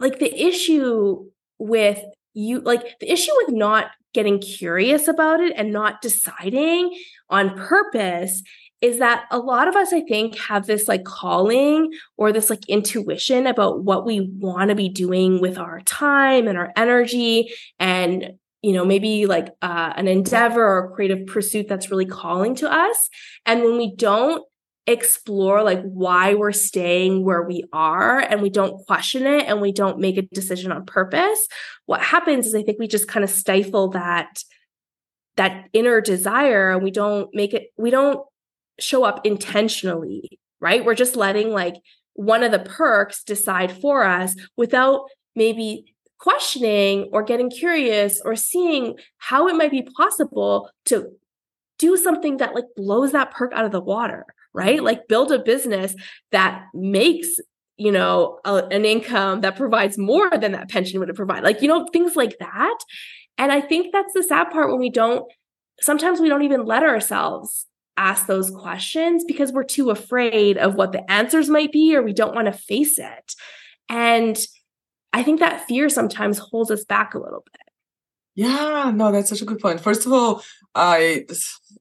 like 0.00 0.18
the 0.18 0.46
issue 0.46 1.28
with 1.58 2.02
you 2.34 2.60
like 2.60 2.98
the 3.00 3.10
issue 3.10 3.32
with 3.36 3.54
not 3.54 3.90
getting 4.14 4.38
curious 4.40 5.08
about 5.08 5.40
it 5.40 5.52
and 5.56 5.72
not 5.72 6.02
deciding 6.02 6.96
on 7.28 7.56
purpose 7.56 8.42
is 8.80 8.98
that 8.98 9.26
a 9.30 9.38
lot 9.38 9.68
of 9.68 9.76
us 9.76 9.92
i 9.92 10.00
think 10.02 10.36
have 10.36 10.66
this 10.66 10.88
like 10.88 11.04
calling 11.04 11.92
or 12.16 12.32
this 12.32 12.48
like 12.48 12.66
intuition 12.68 13.46
about 13.46 13.84
what 13.84 14.06
we 14.06 14.30
want 14.38 14.70
to 14.70 14.74
be 14.74 14.88
doing 14.88 15.40
with 15.40 15.58
our 15.58 15.80
time 15.80 16.48
and 16.48 16.56
our 16.56 16.72
energy 16.76 17.52
and 17.78 18.32
you 18.62 18.72
know 18.72 18.84
maybe 18.84 19.26
like 19.26 19.48
uh, 19.62 19.92
an 19.96 20.08
endeavor 20.08 20.64
or 20.64 20.94
creative 20.94 21.26
pursuit 21.26 21.68
that's 21.68 21.90
really 21.90 22.06
calling 22.06 22.54
to 22.56 22.70
us. 22.70 23.08
And 23.46 23.62
when 23.62 23.78
we 23.78 23.94
don't 23.94 24.44
explore 24.88 25.62
like 25.62 25.82
why 25.82 26.34
we're 26.34 26.52
staying 26.52 27.24
where 27.24 27.42
we 27.42 27.62
are 27.72 28.18
and 28.18 28.42
we 28.42 28.50
don't 28.50 28.84
question 28.86 29.26
it 29.26 29.46
and 29.46 29.60
we 29.60 29.70
don't 29.70 29.98
make 29.98 30.16
a 30.16 30.22
decision 30.22 30.72
on 30.72 30.84
purpose 30.86 31.46
what 31.86 32.00
happens 32.00 32.46
is 32.46 32.54
i 32.54 32.62
think 32.62 32.78
we 32.78 32.88
just 32.88 33.06
kind 33.06 33.22
of 33.22 33.30
stifle 33.30 33.90
that 33.90 34.42
that 35.36 35.68
inner 35.72 36.00
desire 36.00 36.72
and 36.72 36.82
we 36.82 36.90
don't 36.90 37.28
make 37.34 37.52
it 37.52 37.68
we 37.76 37.90
don't 37.90 38.24
show 38.80 39.04
up 39.04 39.26
intentionally 39.26 40.38
right? 40.60 40.84
We're 40.84 40.94
just 40.94 41.16
letting 41.16 41.50
like 41.50 41.76
one 42.14 42.42
of 42.42 42.52
the 42.52 42.58
perks 42.58 43.22
decide 43.22 43.72
for 43.80 44.04
us 44.04 44.34
without 44.56 45.08
maybe 45.36 45.94
questioning 46.18 47.08
or 47.12 47.22
getting 47.22 47.50
curious 47.50 48.20
or 48.24 48.34
seeing 48.34 48.98
how 49.18 49.46
it 49.48 49.54
might 49.54 49.70
be 49.70 49.82
possible 49.82 50.68
to 50.86 51.12
do 51.78 51.96
something 51.96 52.38
that 52.38 52.54
like 52.54 52.64
blows 52.76 53.12
that 53.12 53.30
perk 53.30 53.52
out 53.52 53.64
of 53.64 53.70
the 53.70 53.80
water 53.80 54.26
right? 54.54 54.82
Like 54.82 55.08
build 55.08 55.32
a 55.32 55.38
business 55.38 55.94
that 56.32 56.64
makes 56.74 57.28
you 57.78 57.92
know 57.92 58.40
a, 58.44 58.56
an 58.70 58.84
income 58.84 59.40
that 59.40 59.56
provides 59.56 59.96
more 59.96 60.28
than 60.30 60.52
that 60.52 60.68
pension 60.68 60.98
would 60.98 61.08
have 61.08 61.16
provided 61.16 61.44
like 61.44 61.62
you 61.62 61.68
know 61.68 61.86
things 61.92 62.16
like 62.16 62.36
that 62.40 62.78
and 63.38 63.52
i 63.52 63.60
think 63.60 63.92
that's 63.92 64.12
the 64.12 64.22
sad 64.22 64.50
part 64.50 64.68
when 64.68 64.80
we 64.80 64.90
don't 64.90 65.24
sometimes 65.80 66.20
we 66.20 66.28
don't 66.28 66.42
even 66.42 66.66
let 66.66 66.82
ourselves 66.82 67.66
ask 67.96 68.26
those 68.26 68.50
questions 68.50 69.24
because 69.24 69.52
we're 69.52 69.64
too 69.64 69.90
afraid 69.90 70.58
of 70.58 70.74
what 70.74 70.92
the 70.92 71.08
answers 71.10 71.48
might 71.48 71.72
be 71.72 71.96
or 71.96 72.02
we 72.02 72.12
don't 72.12 72.34
want 72.34 72.46
to 72.46 72.52
face 72.52 72.98
it 72.98 73.34
and 73.88 74.38
i 75.12 75.22
think 75.22 75.40
that 75.40 75.66
fear 75.66 75.88
sometimes 75.88 76.38
holds 76.38 76.70
us 76.70 76.84
back 76.84 77.14
a 77.14 77.18
little 77.18 77.44
bit 77.52 77.68
yeah, 78.38 78.92
no, 78.94 79.10
that's 79.10 79.30
such 79.30 79.42
a 79.42 79.44
good 79.44 79.58
point. 79.58 79.80
First 79.80 80.06
of 80.06 80.12
all, 80.12 80.44
I 80.72 81.26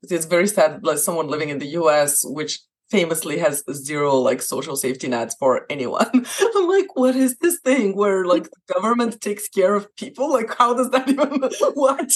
it's 0.03 0.25
very 0.25 0.47
sad 0.47 0.83
like 0.83 0.97
someone 0.97 1.27
living 1.27 1.49
in 1.49 1.59
the 1.59 1.67
us 1.67 2.23
which 2.25 2.59
famously 2.89 3.37
has 3.37 3.63
zero 3.73 4.15
like 4.15 4.41
social 4.41 4.75
safety 4.75 5.07
nets 5.07 5.35
for 5.39 5.65
anyone. 5.69 6.09
I'm 6.55 6.67
like, 6.67 6.95
what 6.95 7.15
is 7.15 7.37
this 7.37 7.59
thing 7.59 7.95
where 7.95 8.25
like 8.25 8.43
the 8.43 8.73
government 8.73 9.19
takes 9.21 9.47
care 9.47 9.75
of 9.75 9.93
people? 9.95 10.31
Like, 10.31 10.55
how 10.57 10.73
does 10.73 10.89
that 10.91 11.09
even 11.09 11.41
what? 11.73 12.13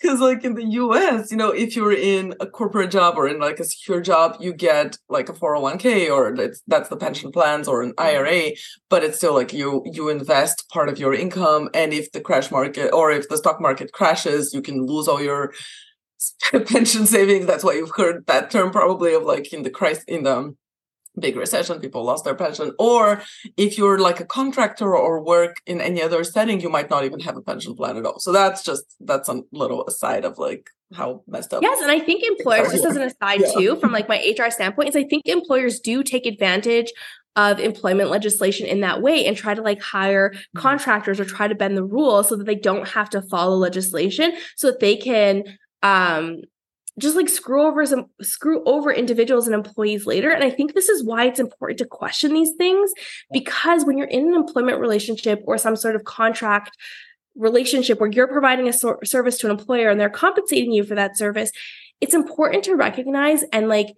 Because 0.00 0.20
like 0.20 0.44
in 0.44 0.54
the 0.54 0.64
US, 0.64 1.30
you 1.30 1.36
know, 1.36 1.50
if 1.50 1.76
you're 1.76 1.92
in 1.92 2.34
a 2.40 2.46
corporate 2.46 2.90
job 2.90 3.16
or 3.16 3.28
in 3.28 3.38
like 3.38 3.60
a 3.60 3.64
secure 3.64 4.00
job, 4.00 4.36
you 4.40 4.52
get 4.52 4.96
like 5.08 5.28
a 5.28 5.32
401k 5.32 6.10
or 6.10 6.34
that's 6.34 6.62
that's 6.66 6.88
the 6.88 6.96
pension 6.96 7.30
plans 7.30 7.68
or 7.68 7.82
an 7.82 7.92
mm-hmm. 7.92 8.16
IRA, 8.16 8.50
but 8.88 9.04
it's 9.04 9.18
still 9.18 9.34
like 9.34 9.52
you 9.52 9.82
you 9.84 10.08
invest 10.08 10.68
part 10.70 10.88
of 10.88 10.98
your 10.98 11.14
income, 11.14 11.68
and 11.74 11.92
if 11.92 12.12
the 12.12 12.20
crash 12.20 12.50
market 12.50 12.92
or 12.92 13.10
if 13.10 13.28
the 13.28 13.36
stock 13.36 13.60
market 13.60 13.92
crashes, 13.92 14.54
you 14.54 14.62
can 14.62 14.86
lose 14.86 15.08
all 15.08 15.22
your 15.22 15.52
pension 16.66 17.06
savings. 17.06 17.46
That's 17.46 17.64
why 17.64 17.74
you've 17.74 17.96
heard 17.96 18.26
that 18.26 18.50
term 18.50 18.70
probably 18.70 19.14
of 19.14 19.24
like 19.24 19.52
in 19.52 19.62
the 19.62 19.70
crisis, 19.70 20.04
in 20.04 20.22
the 20.24 20.54
big 21.18 21.36
recession, 21.36 21.80
people 21.80 22.04
lost 22.04 22.24
their 22.24 22.34
pension. 22.34 22.72
Or 22.78 23.22
if 23.56 23.76
you're 23.76 23.98
like 23.98 24.20
a 24.20 24.24
contractor 24.24 24.96
or 24.96 25.22
work 25.22 25.56
in 25.66 25.80
any 25.80 26.02
other 26.02 26.24
setting, 26.24 26.60
you 26.60 26.68
might 26.68 26.90
not 26.90 27.04
even 27.04 27.20
have 27.20 27.36
a 27.36 27.42
pension 27.42 27.74
plan 27.74 27.96
at 27.96 28.06
all. 28.06 28.20
So 28.20 28.32
that's 28.32 28.62
just 28.62 28.84
that's 29.00 29.28
a 29.28 29.42
little 29.52 29.86
aside 29.86 30.24
of 30.24 30.38
like 30.38 30.70
how 30.94 31.22
messed 31.26 31.54
up. 31.54 31.62
Yes, 31.62 31.80
and 31.80 31.90
I 31.90 32.00
think 32.00 32.22
employers, 32.24 32.72
just 32.72 32.84
as 32.84 32.96
an 32.96 33.02
aside 33.02 33.40
yeah. 33.40 33.52
too, 33.52 33.76
from 33.76 33.92
like 33.92 34.08
my 34.08 34.18
HR 34.36 34.50
standpoint, 34.50 34.88
is 34.88 34.96
I 34.96 35.04
think 35.04 35.22
employers 35.26 35.80
do 35.80 36.02
take 36.02 36.26
advantage 36.26 36.92
of 37.36 37.60
employment 37.60 38.10
legislation 38.10 38.66
in 38.66 38.80
that 38.80 39.00
way 39.00 39.24
and 39.24 39.36
try 39.36 39.54
to 39.54 39.62
like 39.62 39.80
hire 39.80 40.30
mm-hmm. 40.30 40.60
contractors 40.60 41.20
or 41.20 41.24
try 41.24 41.46
to 41.46 41.54
bend 41.54 41.76
the 41.76 41.84
rules 41.84 42.28
so 42.28 42.36
that 42.36 42.44
they 42.44 42.56
don't 42.56 42.88
have 42.88 43.08
to 43.10 43.22
follow 43.22 43.56
legislation 43.56 44.32
so 44.56 44.68
that 44.68 44.80
they 44.80 44.96
can 44.96 45.44
um 45.82 46.42
just 46.98 47.16
like 47.16 47.28
screw 47.28 47.62
over 47.62 47.84
some 47.86 48.06
screw 48.20 48.62
over 48.64 48.92
individuals 48.92 49.46
and 49.46 49.54
employees 49.54 50.06
later. 50.06 50.30
And 50.30 50.44
i 50.44 50.50
think 50.50 50.74
this 50.74 50.88
is 50.88 51.04
why 51.04 51.24
it's 51.24 51.40
important 51.40 51.78
to 51.78 51.86
question 51.86 52.34
these 52.34 52.52
things 52.56 52.92
because 53.32 53.84
when 53.84 53.96
you're 53.98 54.06
in 54.08 54.28
an 54.28 54.34
employment 54.34 54.80
relationship 54.80 55.42
or 55.46 55.58
some 55.58 55.76
sort 55.76 55.96
of 55.96 56.04
contract 56.04 56.76
relationship 57.36 58.00
where 58.00 58.10
you're 58.10 58.26
providing 58.26 58.68
a 58.68 58.72
so- 58.72 58.98
service 59.04 59.38
to 59.38 59.46
an 59.46 59.52
employer 59.52 59.88
and 59.88 60.00
they're 60.00 60.10
compensating 60.10 60.72
you 60.72 60.84
for 60.84 60.96
that 60.96 61.16
service 61.16 61.52
it's 62.00 62.14
important 62.14 62.64
to 62.64 62.74
recognize 62.74 63.44
and 63.52 63.68
like 63.68 63.88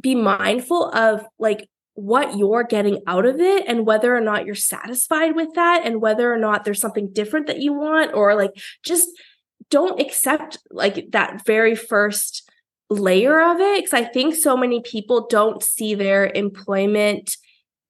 be 0.00 0.14
mindful 0.14 0.90
of 0.90 1.24
like 1.38 1.68
what 1.94 2.36
you're 2.36 2.62
getting 2.62 3.02
out 3.06 3.24
of 3.24 3.40
it 3.40 3.64
and 3.66 3.86
whether 3.86 4.14
or 4.14 4.20
not 4.20 4.44
you're 4.44 4.54
satisfied 4.54 5.34
with 5.34 5.54
that 5.54 5.82
and 5.84 6.00
whether 6.00 6.32
or 6.32 6.36
not 6.36 6.64
there's 6.64 6.80
something 6.80 7.10
different 7.12 7.46
that 7.46 7.60
you 7.60 7.72
want 7.72 8.12
or 8.12 8.34
like 8.34 8.50
just 8.84 9.08
don't 9.70 10.00
accept 10.00 10.58
like 10.70 11.10
that 11.10 11.44
very 11.44 11.74
first 11.74 12.48
layer 12.88 13.40
of 13.40 13.60
it 13.60 13.78
because 13.78 13.92
I 13.92 14.04
think 14.04 14.34
so 14.34 14.56
many 14.56 14.80
people 14.80 15.26
don't 15.28 15.62
see 15.62 15.94
their 15.94 16.30
employment 16.34 17.36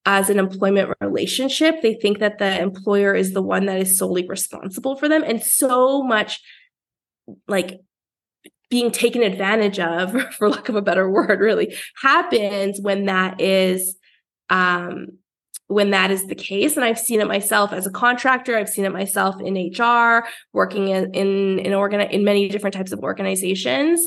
as 0.07 0.31
an 0.31 0.39
employment 0.39 0.97
relationship. 1.01 1.83
They 1.83 1.95
think 1.95 2.21
that 2.21 2.39
the 2.39 2.61
employer 2.61 3.15
is 3.15 3.33
the 3.33 3.43
one 3.43 3.67
that 3.67 3.81
is 3.81 3.99
solely 3.99 4.27
responsible 4.27 4.97
for 4.97 5.09
them. 5.09 5.23
And 5.25 5.43
so 5.43 6.03
much 6.03 6.41
like 7.49 7.81
being 8.71 8.91
taken 8.91 9.23
advantage 9.23 9.79
of, 9.79 10.13
for 10.35 10.49
lack 10.49 10.69
of 10.69 10.77
a 10.77 10.83
better 10.83 11.11
word, 11.11 11.41
really 11.41 11.77
happens 12.01 12.81
when 12.81 13.07
that 13.07 13.41
is 13.41 13.97
um 14.49 15.09
when 15.69 15.91
that 15.91 16.11
is 16.11 16.27
the 16.27 16.35
case. 16.35 16.77
And 16.77 16.85
i've 16.85 16.99
seen 16.99 17.21
it 17.21 17.27
myself 17.27 17.73
as 17.73 17.87
a 17.87 17.91
contractor. 17.91 18.57
I've 18.57 18.69
seen 18.69 18.85
it 18.85 18.93
myself 18.93 19.41
in 19.41 19.55
hr 19.79 20.27
working 20.53 20.89
in 20.89 21.13
in 21.15 21.59
in, 21.59 21.75
organ- 21.75 22.01
in 22.01 22.25
many 22.25 22.49
different 22.49 22.75
types 22.75 22.93
of 22.93 23.01
organizations. 23.01 24.01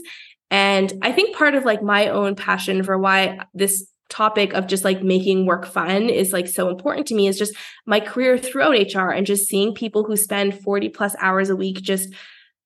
And 0.51 0.93
i 1.01 1.11
think 1.11 1.35
part 1.35 1.55
of 1.55 1.65
like 1.65 1.83
my 1.83 2.07
own 2.07 2.35
passion 2.35 2.83
for 2.83 2.97
why 2.97 3.39
this 3.53 3.91
topic 4.09 4.53
of 4.53 4.65
just 4.65 4.83
like 4.83 5.03
making 5.03 5.45
work 5.45 5.65
fun 5.65 6.09
is 6.09 6.33
like 6.33 6.47
so 6.47 6.67
important 6.67 7.05
to 7.07 7.13
me 7.15 7.27
is 7.27 7.37
just 7.37 7.53
my 7.85 7.99
career 7.99 8.37
throughout 8.39 8.75
hr 8.93 9.11
and 9.11 9.27
just 9.27 9.47
seeing 9.47 9.73
people 9.73 10.03
who 10.03 10.17
spend 10.17 10.59
40 10.59 10.89
plus 10.89 11.15
hours 11.19 11.51
a 11.51 11.55
week 11.55 11.79
just 11.81 12.11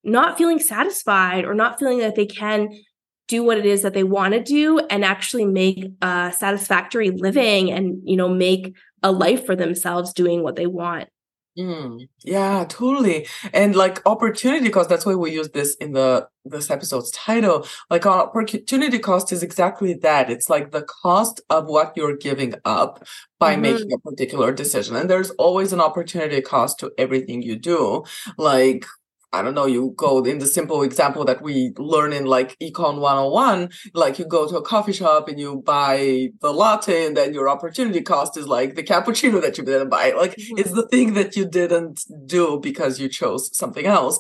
not 0.06 0.38
feeling 0.38 0.60
satisfied 0.60 1.44
or 1.44 1.54
not 1.54 1.80
feeling 1.80 2.00
that 2.00 2.16
they 2.16 2.26
can 2.26 2.70
do 3.28 3.44
what 3.44 3.58
it 3.58 3.66
is 3.66 3.82
that 3.84 3.94
they 3.94 4.04
want 4.04 4.34
to 4.34 4.44
do 4.44 4.80
and 4.90 5.06
actually 5.06 5.46
make 5.46 5.92
a 6.02 6.34
satisfactory 6.38 7.12
living 7.12 7.72
and 7.72 8.02
you 8.04 8.18
know 8.18 8.30
make 8.30 8.76
a 9.02 9.12
life 9.12 9.46
for 9.46 9.56
themselves 9.56 10.14
doing 10.14 10.44
what 10.44 10.56
they 10.56 10.68
want. 10.68 11.10
Mm, 11.58 12.08
yeah 12.24 12.66
totally. 12.68 13.28
And 13.54 13.76
like 13.76 14.02
opportunity 14.08 14.72
cost 14.72 14.90
that's 14.90 15.06
why 15.06 15.14
we 15.14 15.32
use 15.32 15.50
this 15.50 15.76
in 15.76 15.94
the 15.94 16.28
this 16.46 16.72
episode's 16.72 17.12
title. 17.12 17.68
Like 17.92 18.08
opportunity 18.08 18.98
cost 18.98 19.32
is 19.32 19.44
exactly 19.44 19.94
that. 19.96 20.32
It's 20.32 20.50
like 20.50 20.72
the 20.72 20.82
cost 20.82 21.42
of 21.52 21.68
what 21.68 21.94
you're 21.96 22.18
giving 22.18 22.56
up 22.66 23.06
by 23.40 23.54
mm-hmm. 23.54 23.62
making 23.62 23.94
a 23.94 24.00
particular 24.00 24.52
decision. 24.52 24.96
And 24.96 25.10
there's 25.10 25.30
always 25.32 25.74
an 25.74 25.80
opportunity 25.80 26.42
cost 26.42 26.80
to 26.80 26.92
everything 26.98 27.44
you 27.44 27.56
do. 27.56 28.04
Like 28.38 28.88
I 29.34 29.42
don't 29.42 29.56
know, 29.56 29.66
you 29.66 29.94
go 29.98 30.24
in 30.24 30.38
the 30.38 30.46
simple 30.46 30.84
example 30.84 31.26
that 31.26 31.42
we 31.42 31.74
learn 31.78 32.14
in 32.14 32.26
like 32.26 32.58
Econ 32.60 33.00
101, 33.00 33.70
like 33.96 34.20
you 34.20 34.26
go 34.26 34.48
to 34.48 34.58
a 34.58 34.62
coffee 34.62 34.94
shop 34.94 35.28
and 35.28 35.40
you 35.40 35.64
buy 35.66 36.30
the 36.40 36.54
latte 36.54 37.08
and 37.08 37.18
then 37.18 37.34
your 37.34 37.50
opportunity 37.50 38.02
cost 38.02 38.38
is 38.38 38.48
like 38.48 38.76
the 38.76 38.84
cappuccino 38.84 39.42
that 39.42 39.58
you 39.58 39.66
didn't 39.66 39.90
buy. 39.90 40.12
Like 40.12 40.36
mm-hmm. 40.36 40.60
it's 40.60 40.72
the 40.72 40.88
thing 40.88 41.16
that 41.16 41.36
you 41.36 41.48
didn't 41.48 42.06
do 42.28 42.60
because 42.60 43.00
you 43.00 43.10
chose 43.10 43.56
something 43.58 43.88
else. 43.88 44.20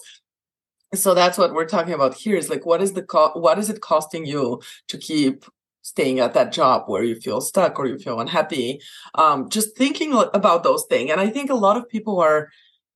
So 0.96 1.13
that's 1.13 1.38
what 1.38 1.53
we're 1.53 1.65
talking 1.65 1.93
about 1.93 2.15
here 2.15 2.36
is 2.36 2.50
like 2.50 2.65
what 2.65 2.82
is 2.82 2.93
the 2.93 3.03
co- 3.03 3.34
what 3.34 3.60
is 3.60 3.70
it 3.70 3.82
costing 3.82 4.25
you 4.25 4.62
to 4.88 4.98
keep 4.98 5.46
staying 5.84 6.20
at 6.20 6.34
that 6.34 6.51
job 6.51 6.84
where 6.88 7.03
you 7.03 7.20
feel 7.20 7.41
stuck 7.41 7.77
or 7.77 7.86
you 7.86 8.00
feel 8.00 8.20
unhappy 8.20 8.79
um, 9.15 9.50
just 9.50 9.77
thinking 9.77 10.13
about 10.34 10.63
those 10.63 10.86
things 10.86 11.12
and 11.12 11.20
i 11.20 11.29
think 11.29 11.50
a 11.50 11.55
lot 11.55 11.75
of 11.75 11.89
people 11.89 12.22
are 12.22 12.50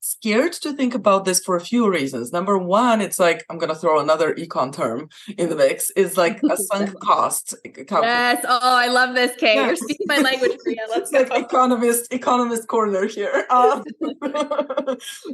scared 0.08 0.54
to 0.54 0.74
think 0.74 0.94
about 0.96 1.26
this 1.26 1.40
for 1.40 1.56
a 1.56 1.62
few 1.62 1.90
reasons. 1.90 2.32
Number 2.32 2.58
one, 2.58 3.02
it's 3.02 3.20
like 3.20 3.46
I'm 3.50 3.58
gonna 3.58 3.76
throw 3.76 4.00
another 4.00 4.34
econ 4.36 4.74
term 4.74 5.10
in 5.38 5.50
the 5.50 5.56
mix. 5.56 5.90
Is 5.92 6.18
like 6.24 6.42
a 6.44 6.58
sunk 6.58 7.00
cost. 7.00 7.56
Yes. 7.66 8.46
Oh, 8.48 8.60
I 8.62 8.88
love 8.88 9.16
this, 9.16 9.36
Kay. 9.38 9.56
Yes. 9.56 9.68
You're 9.68 9.76
speaking 9.76 10.08
my 10.08 10.20
language, 10.20 10.58
Priya. 10.64 10.82
Let's 10.90 11.12
like 11.12 11.32
economist, 11.32 12.14
economist 12.14 12.68
corner 12.68 13.06
here. 13.06 13.46
Um, 13.50 13.84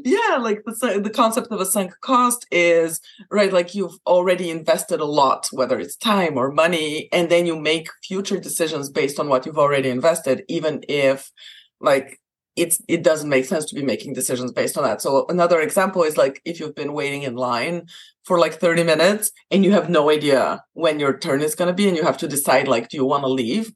yeah, 0.03 0.38
like 0.39 0.63
the 0.65 1.01
the 1.03 1.12
concept 1.13 1.48
of 1.51 1.60
a 1.60 1.65
sunk 1.65 1.94
cost 2.01 2.46
is 2.51 3.00
right. 3.30 3.53
Like 3.53 3.75
you've 3.75 3.98
already 4.06 4.50
invested 4.50 5.00
a 5.00 5.06
lot, 5.06 5.50
whether 5.51 5.80
it's 5.80 5.96
time 5.96 6.38
or 6.38 6.51
money, 6.51 7.10
and 7.12 7.30
then 7.30 7.46
you 7.46 7.60
make 7.60 7.89
future 8.03 8.39
decisions 8.39 8.89
based 8.89 9.20
on 9.20 9.30
what 9.30 9.46
you've 9.46 9.60
already 9.60 9.89
invested, 9.89 10.44
even 10.48 10.84
if 10.88 11.32
like 11.80 12.20
it's 12.56 12.82
it 12.88 13.04
doesn't 13.04 13.30
make 13.30 13.46
sense 13.46 13.66
to 13.66 13.76
be 13.76 13.84
making 13.84 14.14
decisions 14.14 14.52
based 14.52 14.78
on 14.78 14.84
that. 14.84 15.02
So 15.02 15.26
another 15.30 15.60
example 15.62 16.04
is 16.04 16.18
like 16.18 16.42
if 16.46 16.60
you've 16.60 16.76
been 16.76 16.94
waiting 16.94 17.24
in 17.24 17.36
line 17.36 17.88
for 18.26 18.40
like 18.40 18.60
30 18.60 18.84
minutes 18.84 19.32
and 19.52 19.66
you 19.66 19.72
have 19.72 19.90
no 19.90 20.10
idea 20.10 20.64
when 20.74 21.00
your 21.00 21.18
turn 21.18 21.42
is 21.42 21.56
going 21.56 21.68
to 21.68 21.74
be 21.74 21.88
and 21.88 21.98
you 21.98 22.04
have 22.04 22.18
to 22.20 22.28
decide 22.28 22.68
like 22.68 22.90
do 22.90 22.98
you 22.98 23.06
want 23.06 23.24
to 23.24 23.28
leave 23.28 23.74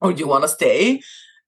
or 0.00 0.12
do 0.12 0.20
you 0.20 0.28
want 0.28 0.44
to 0.44 0.48
stay? 0.48 1.00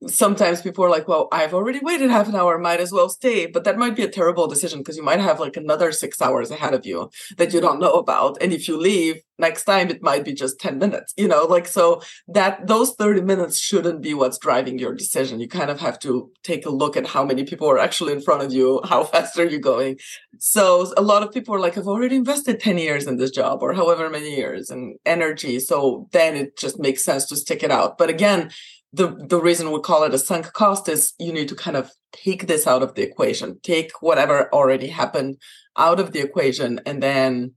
Sometimes 0.09 0.63
people 0.63 0.85
are 0.85 0.91
like, 0.91 1.09
well, 1.09 1.29
I've 1.33 1.55
already 1.55 1.81
waited 1.81 2.11
half 2.11 2.29
an 2.29 2.37
hour, 2.37 2.59
might 2.59 2.81
as 2.81 2.93
well 2.93 3.09
stay. 3.09 3.47
But 3.47 3.65
that 3.65 3.79
might 3.79 3.97
be 3.97 4.03
a 4.03 4.09
terrible 4.09 4.47
decision 4.47 4.81
because 4.81 4.97
you 4.97 5.03
might 5.03 5.21
have 5.21 5.41
like 5.41 5.57
another 5.57 5.93
six 5.93 6.21
hours 6.21 6.51
ahead 6.51 6.75
of 6.75 6.87
you 6.87 7.11
that 7.37 7.53
you 7.53 7.61
don't 7.61 7.81
know 7.81 7.95
about. 7.95 8.39
And 8.41 8.53
if 8.53 8.69
you 8.69 8.77
leave 8.77 9.23
next 9.39 9.65
time, 9.65 9.91
it 9.91 10.03
might 10.03 10.25
be 10.25 10.33
just 10.33 10.61
10 10.61 10.79
minutes, 10.79 11.13
you 11.17 11.27
know, 11.27 11.45
like 11.45 11.67
so 11.67 12.03
that 12.29 12.67
those 12.67 12.95
30 12.95 13.23
minutes 13.23 13.59
shouldn't 13.59 14.01
be 14.01 14.15
what's 14.15 14.39
driving 14.39 14.79
your 14.79 14.95
decision. 14.95 15.41
You 15.41 15.49
kind 15.49 15.71
of 15.71 15.81
have 15.81 15.99
to 16.01 16.31
take 16.43 16.67
a 16.67 16.71
look 16.71 16.97
at 16.97 17.07
how 17.07 17.25
many 17.25 17.45
people 17.45 17.69
are 17.69 17.79
actually 17.79 18.13
in 18.13 18.21
front 18.21 18.43
of 18.43 18.53
you, 18.53 18.81
how 18.85 19.05
fast 19.15 19.39
are 19.39 19.47
you 19.47 19.59
going. 19.59 19.99
So 20.39 20.93
a 20.97 21.03
lot 21.03 21.23
of 21.23 21.33
people 21.33 21.55
are 21.55 21.61
like, 21.61 21.77
I've 21.77 21.89
already 21.89 22.17
invested 22.17 22.61
10 22.61 22.79
years 22.79 23.07
in 23.07 23.17
this 23.17 23.31
job 23.31 23.63
or 23.63 23.73
however 23.73 24.09
many 24.09 24.37
years 24.37 24.71
and 24.71 24.97
energy. 25.05 25.59
So 25.61 26.09
then 26.13 26.37
it 26.37 26.57
just 26.57 26.79
makes 26.79 27.05
sense 27.05 27.27
to 27.27 27.37
stick 27.37 27.63
it 27.63 27.71
out. 27.71 27.99
But 27.99 28.11
again, 28.11 28.51
the 28.95 29.09
the 29.29 29.41
reason 29.41 29.73
we 29.73 29.81
call 29.81 30.05
it 30.05 30.15
a 30.15 30.19
sunk 30.19 30.53
cost 30.53 30.89
is 30.89 31.15
you 31.19 31.33
need 31.33 31.49
to 31.49 31.57
kind 31.57 31.77
of 31.77 31.91
take 32.13 32.47
this 32.47 32.67
out 32.67 32.83
of 32.83 32.95
the 32.95 33.03
equation. 33.03 33.59
Take 33.63 33.91
whatever 34.01 34.53
already 34.55 34.89
happened 34.89 35.37
out 35.77 35.99
of 35.99 36.13
the 36.13 36.21
equation 36.21 36.81
and 36.87 37.03
then 37.03 37.55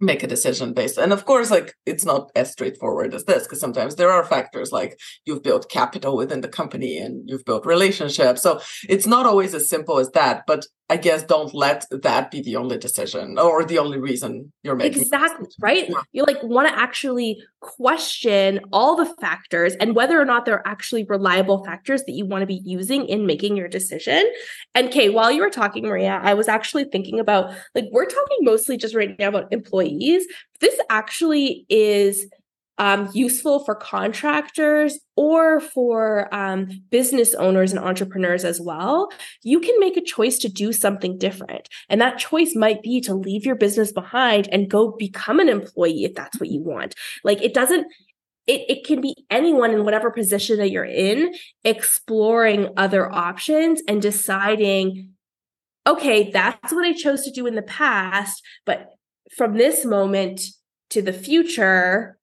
make 0.00 0.24
a 0.24 0.26
decision 0.26 0.72
based. 0.74 0.98
And 0.98 1.12
of 1.12 1.24
course 1.24 1.50
like 1.50 1.74
it's 1.86 2.04
not 2.04 2.30
as 2.34 2.50
straightforward 2.50 3.14
as 3.14 3.24
this 3.24 3.44
because 3.44 3.60
sometimes 3.60 3.94
there 3.94 4.10
are 4.10 4.24
factors 4.24 4.72
like 4.72 4.98
you've 5.24 5.44
built 5.44 5.70
capital 5.70 6.16
within 6.16 6.40
the 6.40 6.48
company 6.48 6.98
and 6.98 7.28
you've 7.28 7.44
built 7.44 7.64
relationships. 7.64 8.42
So 8.42 8.60
it's 8.88 9.06
not 9.06 9.26
always 9.26 9.54
as 9.54 9.68
simple 9.68 9.98
as 9.98 10.10
that 10.10 10.42
but 10.46 10.66
I 10.90 10.98
guess 10.98 11.22
don't 11.22 11.54
let 11.54 11.86
that 11.90 12.30
be 12.30 12.42
the 12.42 12.56
only 12.56 12.76
decision 12.76 13.38
or 13.38 13.64
the 13.64 13.78
only 13.78 13.98
reason 13.98 14.52
you're 14.62 14.76
making. 14.76 15.00
Exactly, 15.02 15.48
right? 15.58 15.88
Yeah. 15.88 16.02
You 16.12 16.24
like 16.24 16.42
want 16.42 16.68
to 16.68 16.78
actually 16.78 17.42
question 17.60 18.60
all 18.70 18.94
the 18.94 19.06
factors 19.18 19.74
and 19.76 19.96
whether 19.96 20.20
or 20.20 20.26
not 20.26 20.44
they're 20.44 20.66
actually 20.66 21.04
reliable 21.04 21.64
factors 21.64 22.04
that 22.04 22.12
you 22.12 22.26
want 22.26 22.42
to 22.42 22.46
be 22.46 22.60
using 22.64 23.06
in 23.06 23.24
making 23.24 23.56
your 23.56 23.68
decision. 23.68 24.30
And 24.74 24.90
Kay, 24.90 25.08
while 25.08 25.32
you 25.32 25.40
were 25.40 25.50
talking, 25.50 25.84
Maria, 25.84 26.20
I 26.22 26.34
was 26.34 26.48
actually 26.48 26.84
thinking 26.84 27.18
about 27.18 27.54
like 27.74 27.86
we're 27.90 28.04
talking 28.04 28.38
mostly 28.42 28.76
just 28.76 28.94
right 28.94 29.18
now 29.18 29.28
about 29.28 29.52
employees. 29.52 30.26
This 30.60 30.78
actually 30.90 31.64
is 31.70 32.26
um, 32.78 33.08
useful 33.14 33.64
for 33.64 33.74
contractors 33.74 34.98
or 35.16 35.60
for 35.60 36.32
um, 36.34 36.68
business 36.90 37.34
owners 37.34 37.72
and 37.72 37.80
entrepreneurs 37.80 38.44
as 38.44 38.60
well, 38.60 39.10
you 39.42 39.60
can 39.60 39.78
make 39.78 39.96
a 39.96 40.02
choice 40.02 40.38
to 40.38 40.48
do 40.48 40.72
something 40.72 41.16
different. 41.16 41.68
And 41.88 42.00
that 42.00 42.18
choice 42.18 42.54
might 42.56 42.82
be 42.82 43.00
to 43.02 43.14
leave 43.14 43.46
your 43.46 43.54
business 43.54 43.92
behind 43.92 44.48
and 44.50 44.70
go 44.70 44.90
become 44.90 45.38
an 45.38 45.48
employee 45.48 46.04
if 46.04 46.14
that's 46.14 46.40
what 46.40 46.50
you 46.50 46.60
want. 46.60 46.94
Like 47.22 47.40
it 47.42 47.54
doesn't, 47.54 47.86
it, 48.46 48.64
it 48.68 48.84
can 48.84 49.00
be 49.00 49.14
anyone 49.30 49.70
in 49.70 49.84
whatever 49.84 50.10
position 50.10 50.58
that 50.58 50.70
you're 50.70 50.84
in, 50.84 51.32
exploring 51.62 52.70
other 52.76 53.10
options 53.10 53.82
and 53.86 54.02
deciding, 54.02 55.10
okay, 55.86 56.30
that's 56.30 56.72
what 56.72 56.84
I 56.84 56.92
chose 56.92 57.22
to 57.22 57.30
do 57.30 57.46
in 57.46 57.54
the 57.54 57.62
past. 57.62 58.42
But 58.66 58.90
from 59.36 59.56
this 59.56 59.84
moment 59.84 60.42
to 60.90 61.02
the 61.02 61.12
future, 61.12 62.18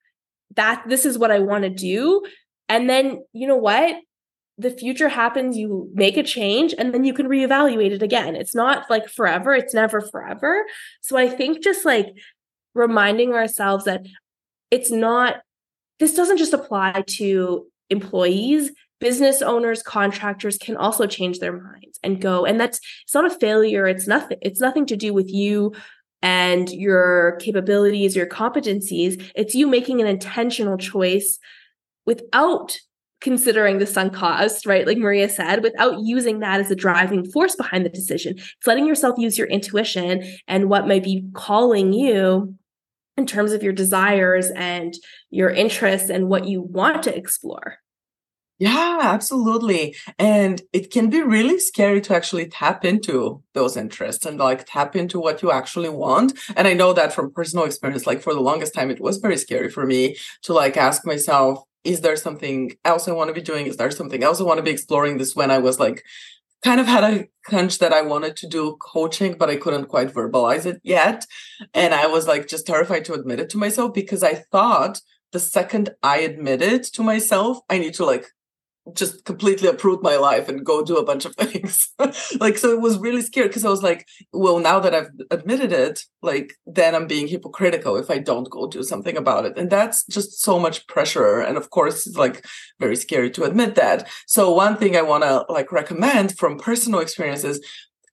that 0.56 0.84
this 0.88 1.06
is 1.06 1.18
what 1.18 1.32
I 1.32 1.40
want 1.40 1.64
to 1.64 1.70
do. 1.70 2.24
And 2.70 2.90
then, 2.90 3.24
you 3.34 3.48
know 3.48 3.58
what? 3.58 3.96
The 4.58 4.72
future 4.72 5.10
happens, 5.10 5.58
you 5.58 5.90
make 5.94 6.18
a 6.18 6.24
change, 6.24 6.76
and 6.78 6.94
then 6.94 7.04
you 7.04 7.14
can 7.14 7.28
reevaluate 7.28 7.92
it 7.92 8.04
again. 8.04 8.36
It's 8.36 8.54
not 8.54 8.90
like 8.90 9.08
forever, 9.10 9.54
it's 9.54 9.74
never 9.74 10.02
forever. 10.02 10.66
So 11.02 11.18
I 11.18 11.30
think 11.30 11.64
just 11.64 11.86
like 11.86 12.08
reminding 12.76 13.34
ourselves 13.34 13.86
that 13.86 14.06
it's 14.70 14.92
not, 14.92 15.38
this 16.00 16.14
doesn't 16.14 16.38
just 16.38 16.54
apply 16.54 17.04
to 17.08 17.66
employees, 17.90 18.72
business 19.02 19.42
owners 19.42 19.84
contractors 19.84 20.58
can 20.58 20.78
also 20.78 21.08
change 21.08 21.40
their 21.40 21.60
minds 21.60 22.00
and 22.04 22.22
go 22.22 22.46
and 22.46 22.60
that's 22.60 22.80
it's 23.04 23.14
not 23.14 23.26
a 23.26 23.36
failure 23.40 23.88
it's 23.88 24.08
nothing 24.08 24.38
it's 24.42 24.62
nothing 24.62 24.86
to 24.86 24.96
do 24.96 25.12
with 25.12 25.28
you 25.28 25.74
and 26.22 26.70
your 26.70 27.38
capabilities, 27.40 28.16
your 28.16 28.28
competencies. 28.28 29.32
It's 29.36 29.56
you 29.56 29.68
making 29.68 30.02
an 30.02 30.08
intentional 30.08 30.78
choice 30.78 31.40
without 32.06 32.78
considering 33.22 33.78
the 33.78 33.86
sunk 33.86 34.14
cost, 34.14 34.66
right? 34.66 34.88
Like 34.88 34.98
Maria 34.98 35.30
said, 35.30 35.64
without 35.64 36.02
using 36.02 36.40
that 36.40 36.60
as 36.60 36.72
a 36.72 36.76
driving 36.76 37.30
force 37.32 37.56
behind 37.56 37.86
the 37.86 37.90
decision. 37.90 38.36
It's 38.38 38.68
letting 38.68 38.88
yourself 38.88 39.18
use 39.18 39.38
your 39.38 39.48
intuition 39.48 40.24
and 40.48 40.70
what 40.70 40.88
might 40.88 41.04
be 41.04 41.24
calling 41.34 41.94
you 41.94 42.56
in 43.18 43.28
terms 43.28 43.52
of 43.52 43.62
your 43.62 43.74
desires 43.74 44.50
and 44.52 44.94
your 45.30 45.52
interests 45.52 46.10
and 46.10 46.28
what 46.28 46.46
you 46.46 46.62
want 46.62 47.04
to 47.04 47.16
explore. 47.16 47.78
Yeah, 48.62 49.00
absolutely. 49.02 49.96
And 50.20 50.62
it 50.72 50.92
can 50.92 51.10
be 51.10 51.24
really 51.24 51.58
scary 51.60 52.00
to 52.02 52.16
actually 52.16 52.48
tap 52.48 52.86
into 52.86 53.42
those 53.56 53.76
interests 53.76 54.24
and 54.24 54.38
like 54.38 54.68
tap 54.68 54.96
into 54.96 55.20
what 55.20 55.42
you 55.42 55.52
actually 55.52 55.90
want. 55.90 56.34
And 56.56 56.68
I 56.68 56.74
know 56.74 56.94
that 56.94 57.12
from 57.12 57.34
personal 57.34 57.66
experience, 57.66 58.06
like 58.06 58.22
for 58.22 58.36
the 58.36 58.40
longest 58.40 58.76
time, 58.76 58.92
it 58.92 59.02
was 59.02 59.18
very 59.18 59.38
scary 59.38 59.72
for 59.72 59.88
me 59.88 60.16
to 60.44 60.54
like 60.54 60.78
ask 60.78 61.08
myself, 61.08 61.64
is 61.84 62.02
there 62.02 62.16
something 62.16 62.74
else 62.86 63.08
I 63.08 63.14
want 63.14 63.30
to 63.30 63.34
be 63.34 63.42
doing? 63.42 63.66
Is 63.66 63.78
there 63.78 63.90
something 63.90 64.24
else 64.24 64.40
I 64.40 64.44
want 64.44 64.60
to 64.60 64.64
be 64.64 64.70
exploring? 64.70 65.18
This 65.18 65.36
when 65.36 65.50
I 65.50 65.58
was 65.58 65.80
like 65.80 66.04
kind 66.64 66.80
of 66.80 66.88
had 66.88 67.04
a 67.04 67.28
hunch 67.48 67.80
that 67.80 67.94
I 67.94 68.02
wanted 68.04 68.36
to 68.38 68.48
do 68.48 68.78
coaching, 68.82 69.36
but 69.38 69.50
I 69.50 69.56
couldn't 69.58 69.86
quite 69.88 70.14
verbalize 70.14 70.66
it 70.66 70.80
yet. 70.84 71.26
And 71.74 71.94
I 71.94 72.08
was 72.08 72.28
like 72.28 72.48
just 72.48 72.68
terrified 72.68 73.06
to 73.06 73.14
admit 73.14 73.40
it 73.40 73.50
to 73.52 73.58
myself 73.58 73.94
because 73.94 74.24
I 74.24 74.36
thought 74.52 75.02
the 75.32 75.40
second 75.40 75.92
I 76.04 76.20
admitted 76.20 76.84
to 76.94 77.04
myself, 77.04 77.60
I 77.70 77.80
need 77.80 77.94
to 77.96 78.06
like 78.06 78.28
just 78.94 79.26
completely 79.26 79.68
uproot 79.68 80.02
my 80.02 80.16
life 80.18 80.50
and 80.50 80.66
go 80.66 80.84
do 80.84 80.98
a 80.98 81.06
bunch 81.06 81.26
of 81.26 81.36
things. 81.38 81.90
like, 82.40 82.58
so 82.58 82.72
it 82.72 82.82
was 82.82 82.98
really 82.98 83.22
scary 83.22 83.48
because 83.48 83.66
I 83.66 83.70
was 83.70 83.84
like, 83.84 84.08
well, 84.34 84.60
now 84.60 84.80
that 84.80 84.94
I've 84.94 85.10
admitted 85.30 85.72
it, 85.72 86.02
like, 86.22 86.54
then 86.66 86.96
I'm 86.96 87.08
being 87.08 87.28
hypocritical 87.28 87.96
if 87.96 88.10
I 88.10 88.18
don't 88.18 88.50
go 88.50 88.68
do 88.68 88.84
something 88.84 89.18
about 89.18 89.46
it. 89.46 89.58
And 89.58 89.70
that's 89.70 90.06
just 90.08 90.42
so 90.42 90.60
much 90.60 90.88
pressure. 90.88 91.40
And 91.40 91.58
of 91.58 91.70
course, 91.70 92.08
it's 92.08 92.18
like 92.18 92.46
very 92.80 92.96
scary 92.96 93.30
to 93.32 93.44
admit 93.44 93.76
that. 93.76 94.08
So, 94.28 94.52
one 94.52 94.78
thing 94.78 94.96
I 94.96 95.02
want 95.02 95.24
to 95.24 95.46
like 95.50 95.72
recommend 95.72 96.38
from 96.38 96.58
personal 96.58 97.00
experiences 97.00 97.66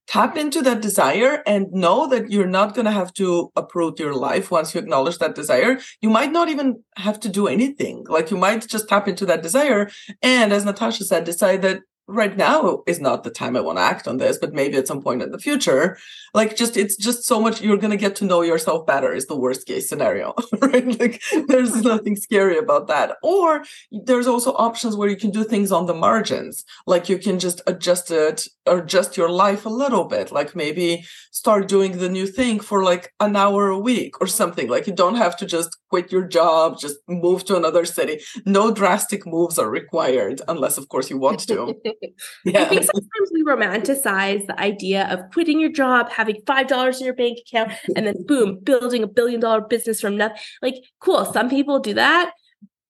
tap 0.08 0.36
into 0.36 0.62
that 0.62 0.80
desire 0.80 1.42
and 1.46 1.70
know 1.70 2.08
that 2.08 2.30
you're 2.30 2.46
not 2.46 2.74
going 2.74 2.86
to 2.86 2.90
have 2.90 3.12
to 3.14 3.52
uproot 3.56 3.98
your 3.98 4.14
life 4.14 4.50
once 4.50 4.74
you 4.74 4.80
acknowledge 4.80 5.18
that 5.18 5.34
desire. 5.34 5.78
You 6.00 6.08
might 6.08 6.32
not 6.32 6.48
even 6.48 6.82
have 6.96 7.20
to 7.20 7.28
do 7.28 7.46
anything. 7.46 8.06
Like 8.08 8.30
you 8.30 8.38
might 8.38 8.66
just 8.66 8.88
tap 8.88 9.06
into 9.06 9.26
that 9.26 9.42
desire. 9.42 9.90
And 10.22 10.52
as 10.52 10.64
Natasha 10.64 11.04
said, 11.04 11.24
decide 11.24 11.62
that 11.62 11.82
right 12.08 12.36
now 12.36 12.82
is 12.86 13.00
not 13.00 13.22
the 13.22 13.30
time 13.30 13.54
I 13.54 13.60
want 13.60 13.78
to 13.78 13.82
act 13.82 14.08
on 14.08 14.16
this, 14.16 14.38
but 14.38 14.54
maybe 14.54 14.78
at 14.78 14.88
some 14.88 15.02
point 15.02 15.22
in 15.22 15.30
the 15.30 15.38
future. 15.38 15.98
Like 16.34 16.56
just 16.56 16.76
it's 16.76 16.96
just 16.96 17.24
so 17.24 17.40
much 17.40 17.60
you're 17.60 17.76
gonna 17.76 17.96
get 17.96 18.16
to 18.16 18.24
know 18.24 18.40
yourself 18.42 18.86
better 18.86 19.12
is 19.12 19.26
the 19.26 19.36
worst 19.36 19.66
case 19.66 19.88
scenario, 19.88 20.34
right? 20.58 20.98
Like 20.98 21.22
there's 21.46 21.74
nothing 21.82 22.16
scary 22.16 22.58
about 22.58 22.88
that. 22.88 23.16
Or 23.22 23.64
there's 23.92 24.26
also 24.26 24.52
options 24.54 24.96
where 24.96 25.08
you 25.08 25.16
can 25.16 25.30
do 25.30 25.44
things 25.44 25.70
on 25.70 25.86
the 25.86 25.94
margins. 25.94 26.64
Like 26.86 27.08
you 27.08 27.18
can 27.18 27.38
just 27.38 27.60
adjust 27.66 28.10
it 28.10 28.48
or 28.66 28.78
adjust 28.78 29.16
your 29.16 29.30
life 29.30 29.66
a 29.66 29.70
little 29.70 30.04
bit. 30.04 30.32
Like 30.32 30.56
maybe 30.56 31.04
start 31.30 31.68
doing 31.68 31.98
the 31.98 32.08
new 32.08 32.26
thing 32.26 32.58
for 32.60 32.82
like 32.82 33.12
an 33.20 33.36
hour 33.36 33.68
a 33.68 33.78
week 33.78 34.20
or 34.20 34.26
something. 34.26 34.68
Like 34.68 34.86
you 34.86 34.94
don't 34.94 35.16
have 35.16 35.36
to 35.38 35.46
just 35.46 35.76
quit 35.90 36.10
your 36.10 36.26
job, 36.26 36.78
just 36.78 36.96
move 37.08 37.44
to 37.46 37.56
another 37.56 37.84
city. 37.84 38.20
No 38.46 38.72
drastic 38.72 39.26
moves 39.26 39.58
are 39.58 39.70
required 39.70 40.40
unless 40.48 40.78
of 40.78 40.88
course 40.88 41.10
you 41.10 41.18
want 41.18 41.40
to. 41.48 41.74
yeah. 42.44 42.62
I 42.62 42.64
think 42.66 42.82
sometimes 42.82 43.30
we 43.32 43.44
romanticize 43.44 44.46
the 44.46 44.58
idea 44.60 45.06
of 45.08 45.30
quitting 45.32 45.60
your 45.60 45.72
job, 45.72 46.10
having 46.10 46.40
five 46.46 46.66
dollars 46.66 47.00
in 47.00 47.06
your 47.06 47.14
bank 47.14 47.38
account, 47.46 47.72
and 47.96 48.06
then 48.06 48.24
boom, 48.26 48.58
building 48.62 49.02
a 49.02 49.06
billion 49.06 49.40
dollar 49.40 49.60
business 49.60 50.00
from 50.00 50.16
nothing. 50.16 50.38
Like, 50.62 50.74
cool. 51.00 51.24
Some 51.32 51.48
people 51.48 51.80
do 51.80 51.94
that. 51.94 52.32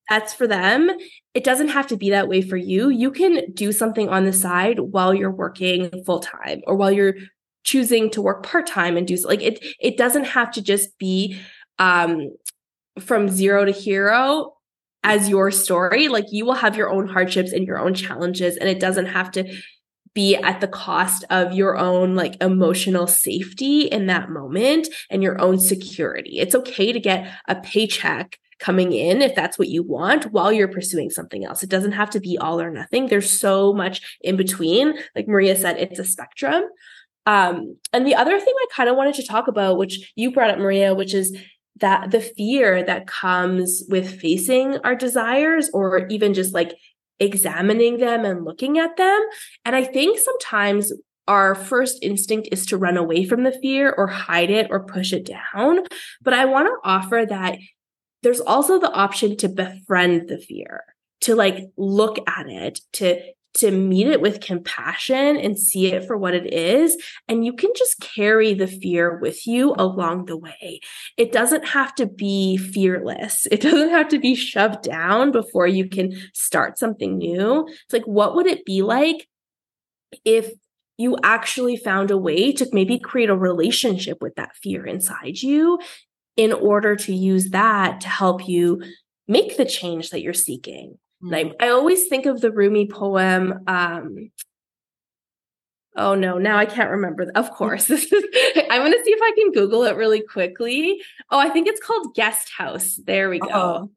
That's 0.08 0.32
for 0.32 0.46
them. 0.46 0.90
It 1.34 1.44
doesn't 1.44 1.68
have 1.68 1.86
to 1.88 1.96
be 1.96 2.10
that 2.10 2.28
way 2.28 2.40
for 2.40 2.56
you. 2.56 2.88
You 2.88 3.10
can 3.10 3.52
do 3.52 3.72
something 3.72 4.08
on 4.08 4.24
the 4.24 4.32
side 4.32 4.80
while 4.80 5.12
you're 5.14 5.30
working 5.30 5.90
full 6.04 6.20
time 6.20 6.62
or 6.66 6.76
while 6.76 6.90
you're 6.90 7.14
choosing 7.64 8.08
to 8.10 8.22
work 8.22 8.42
part 8.42 8.66
time 8.66 8.96
and 8.96 9.06
do 9.06 9.16
so. 9.16 9.28
like 9.28 9.42
it. 9.42 9.62
It 9.80 9.98
doesn't 9.98 10.24
have 10.24 10.50
to 10.52 10.62
just 10.62 10.96
be 10.98 11.38
um, 11.78 12.30
from 12.98 13.28
zero 13.28 13.64
to 13.64 13.72
hero 13.72 14.54
as 15.04 15.28
your 15.28 15.50
story. 15.50 16.08
Like 16.08 16.26
you 16.30 16.44
will 16.44 16.54
have 16.54 16.76
your 16.76 16.90
own 16.90 17.08
hardships 17.08 17.52
and 17.52 17.66
your 17.66 17.78
own 17.78 17.94
challenges, 17.94 18.56
and 18.56 18.68
it 18.68 18.80
doesn't 18.80 19.06
have 19.06 19.30
to 19.32 19.44
be 20.14 20.34
at 20.36 20.60
the 20.60 20.68
cost 20.68 21.24
of 21.30 21.52
your 21.52 21.76
own 21.76 22.14
like 22.14 22.42
emotional 22.42 23.06
safety 23.06 23.82
in 23.82 24.06
that 24.06 24.30
moment 24.30 24.88
and 25.10 25.22
your 25.22 25.40
own 25.40 25.58
security. 25.58 26.38
It's 26.38 26.54
okay 26.54 26.92
to 26.92 26.98
get 27.00 27.32
a 27.46 27.56
paycheck 27.56 28.38
coming 28.58 28.92
in 28.92 29.22
if 29.22 29.34
that's 29.34 29.58
what 29.58 29.68
you 29.68 29.82
want 29.82 30.32
while 30.32 30.52
you're 30.52 30.66
pursuing 30.66 31.10
something 31.10 31.44
else. 31.44 31.62
It 31.62 31.70
doesn't 31.70 31.92
have 31.92 32.10
to 32.10 32.20
be 32.20 32.36
all 32.38 32.60
or 32.60 32.70
nothing. 32.70 33.06
There's 33.06 33.30
so 33.30 33.72
much 33.72 34.18
in 34.20 34.36
between. 34.36 34.98
Like 35.14 35.28
Maria 35.28 35.54
said, 35.54 35.76
it's 35.78 35.98
a 35.98 36.04
spectrum. 36.04 36.64
Um, 37.26 37.76
and 37.92 38.06
the 38.06 38.14
other 38.14 38.40
thing 38.40 38.54
I 38.56 38.66
kind 38.74 38.88
of 38.88 38.96
wanted 38.96 39.14
to 39.16 39.26
talk 39.26 39.48
about, 39.48 39.76
which 39.76 40.12
you 40.16 40.32
brought 40.32 40.50
up, 40.50 40.58
Maria, 40.58 40.94
which 40.94 41.14
is 41.14 41.36
that 41.80 42.10
the 42.10 42.20
fear 42.20 42.82
that 42.82 43.06
comes 43.06 43.82
with 43.88 44.20
facing 44.20 44.78
our 44.78 44.94
desires 44.94 45.70
or 45.72 46.06
even 46.08 46.34
just 46.34 46.54
like 46.54 46.74
examining 47.20 47.98
them 47.98 48.24
and 48.24 48.44
looking 48.44 48.78
at 48.78 48.96
them. 48.96 49.20
And 49.64 49.74
I 49.74 49.84
think 49.84 50.18
sometimes 50.18 50.92
our 51.26 51.54
first 51.54 51.98
instinct 52.02 52.48
is 52.50 52.66
to 52.66 52.78
run 52.78 52.96
away 52.96 53.24
from 53.24 53.42
the 53.42 53.52
fear 53.52 53.92
or 53.96 54.06
hide 54.06 54.50
it 54.50 54.68
or 54.70 54.84
push 54.84 55.12
it 55.12 55.26
down. 55.26 55.80
But 56.22 56.34
I 56.34 56.46
want 56.46 56.68
to 56.68 56.88
offer 56.88 57.24
that 57.28 57.58
there's 58.22 58.40
also 58.40 58.78
the 58.78 58.90
option 58.90 59.36
to 59.38 59.48
befriend 59.48 60.28
the 60.28 60.38
fear, 60.38 60.82
to 61.22 61.34
like 61.34 61.66
look 61.76 62.18
at 62.26 62.48
it, 62.48 62.80
to 62.94 63.20
to 63.54 63.70
meet 63.70 64.06
it 64.06 64.20
with 64.20 64.40
compassion 64.40 65.36
and 65.36 65.58
see 65.58 65.92
it 65.92 66.06
for 66.06 66.16
what 66.16 66.34
it 66.34 66.52
is. 66.52 66.96
And 67.28 67.44
you 67.44 67.52
can 67.52 67.70
just 67.74 68.00
carry 68.00 68.54
the 68.54 68.66
fear 68.66 69.18
with 69.18 69.46
you 69.46 69.74
along 69.76 70.26
the 70.26 70.36
way. 70.36 70.80
It 71.16 71.32
doesn't 71.32 71.66
have 71.66 71.94
to 71.96 72.06
be 72.06 72.56
fearless, 72.56 73.46
it 73.50 73.60
doesn't 73.68 73.90
have 73.90 74.08
to 74.08 74.18
be 74.18 74.34
shoved 74.34 74.82
down 74.82 75.32
before 75.32 75.66
you 75.66 75.88
can 75.88 76.14
start 76.34 76.78
something 76.78 77.18
new. 77.18 77.66
It's 77.68 77.92
like, 77.92 78.06
what 78.06 78.34
would 78.36 78.46
it 78.46 78.64
be 78.64 78.82
like 78.82 79.28
if 80.24 80.50
you 80.96 81.16
actually 81.22 81.76
found 81.76 82.10
a 82.10 82.18
way 82.18 82.52
to 82.52 82.68
maybe 82.72 82.98
create 82.98 83.30
a 83.30 83.36
relationship 83.36 84.18
with 84.20 84.34
that 84.34 84.56
fear 84.56 84.84
inside 84.84 85.40
you 85.40 85.78
in 86.36 86.52
order 86.52 86.96
to 86.96 87.14
use 87.14 87.50
that 87.50 88.00
to 88.00 88.08
help 88.08 88.48
you 88.48 88.82
make 89.28 89.56
the 89.56 89.64
change 89.64 90.10
that 90.10 90.22
you're 90.22 90.34
seeking? 90.34 90.98
Mm. 91.22 91.54
I, 91.60 91.68
always 91.68 92.06
think 92.06 92.26
of 92.26 92.40
the 92.40 92.52
Rumi 92.52 92.86
poem. 92.86 93.64
Um, 93.66 94.30
Oh 95.98 96.14
no, 96.14 96.38
now 96.38 96.56
I 96.56 96.64
can't 96.64 96.90
remember. 96.90 97.28
Of 97.34 97.50
course. 97.50 97.90
I'm 97.90 97.98
going 97.98 98.92
to 98.92 99.02
see 99.04 99.10
if 99.10 99.20
I 99.20 99.32
can 99.36 99.50
Google 99.50 99.82
it 99.82 99.96
really 99.96 100.20
quickly. 100.20 101.02
Oh, 101.28 101.38
I 101.40 101.48
think 101.48 101.66
it's 101.66 101.84
called 101.84 102.14
Guest 102.14 102.50
House. 102.56 103.00
There 103.04 103.28
we 103.28 103.40
go. 103.40 103.48
Oh. 103.50 103.90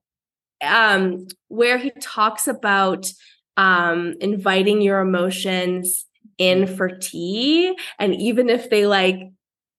Um, 0.64 1.28
where 1.48 1.78
he 1.78 1.92
talks 2.02 2.48
about 2.48 3.12
um, 3.56 4.16
inviting 4.20 4.82
your 4.82 5.00
emotions 5.00 6.08
in 6.40 6.66
for 6.66 6.90
tea. 6.90 7.76
And 8.00 8.16
even 8.16 8.50
if 8.50 8.72
they 8.72 8.88
like 8.88 9.20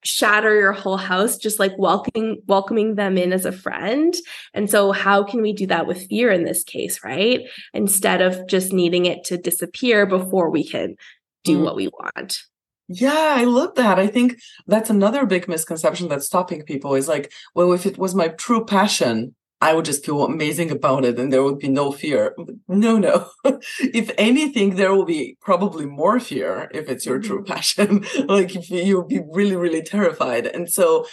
shatter 0.04 0.54
your 0.54 0.72
whole 0.72 0.96
house, 0.96 1.36
just 1.36 1.58
like 1.58 1.72
welcoming 1.78 2.42
welcoming 2.46 2.96
them 2.96 3.16
in 3.16 3.32
as 3.32 3.44
a 3.44 3.52
friend. 3.52 4.14
And 4.54 4.70
so 4.70 4.92
how 4.92 5.22
can 5.22 5.42
we 5.42 5.52
do 5.52 5.66
that 5.68 5.86
with 5.86 6.08
fear 6.08 6.30
in 6.30 6.44
this 6.44 6.64
case, 6.64 7.02
right? 7.04 7.40
Instead 7.72 8.20
of 8.20 8.46
just 8.46 8.72
needing 8.72 9.06
it 9.06 9.24
to 9.24 9.38
disappear 9.38 10.06
before 10.06 10.50
we 10.50 10.66
can 10.66 10.96
do 11.44 11.58
mm. 11.58 11.64
what 11.64 11.76
we 11.76 11.88
want. 11.88 12.42
Yeah, 12.88 13.34
I 13.36 13.44
love 13.44 13.74
that. 13.76 13.98
I 13.98 14.06
think 14.06 14.40
that's 14.66 14.90
another 14.90 15.24
big 15.24 15.48
misconception 15.48 16.08
that's 16.08 16.26
stopping 16.26 16.62
people 16.62 16.94
is 16.94 17.08
like, 17.08 17.32
well, 17.54 17.72
if 17.72 17.86
it 17.86 17.96
was 17.96 18.14
my 18.14 18.28
true 18.28 18.64
passion, 18.64 19.34
I 19.62 19.74
would 19.74 19.84
just 19.84 20.04
feel 20.04 20.24
amazing 20.24 20.72
about 20.72 21.04
it 21.04 21.20
and 21.20 21.32
there 21.32 21.44
would 21.44 21.60
be 21.60 21.68
no 21.68 21.92
fear. 21.92 22.34
No, 22.66 22.98
no. 22.98 23.30
if 23.80 24.10
anything, 24.18 24.74
there 24.74 24.92
will 24.92 25.04
be 25.04 25.36
probably 25.40 25.86
more 25.86 26.18
fear 26.18 26.68
if 26.74 26.88
it's 26.88 27.06
your 27.06 27.20
true 27.20 27.44
mm-hmm. 27.44 27.52
passion. 27.52 28.04
like 28.26 28.56
if 28.56 28.68
you'll 28.70 29.06
be 29.06 29.20
really, 29.30 29.54
really 29.54 29.80
terrified. 29.80 30.46
And 30.48 30.68
so 30.68 31.06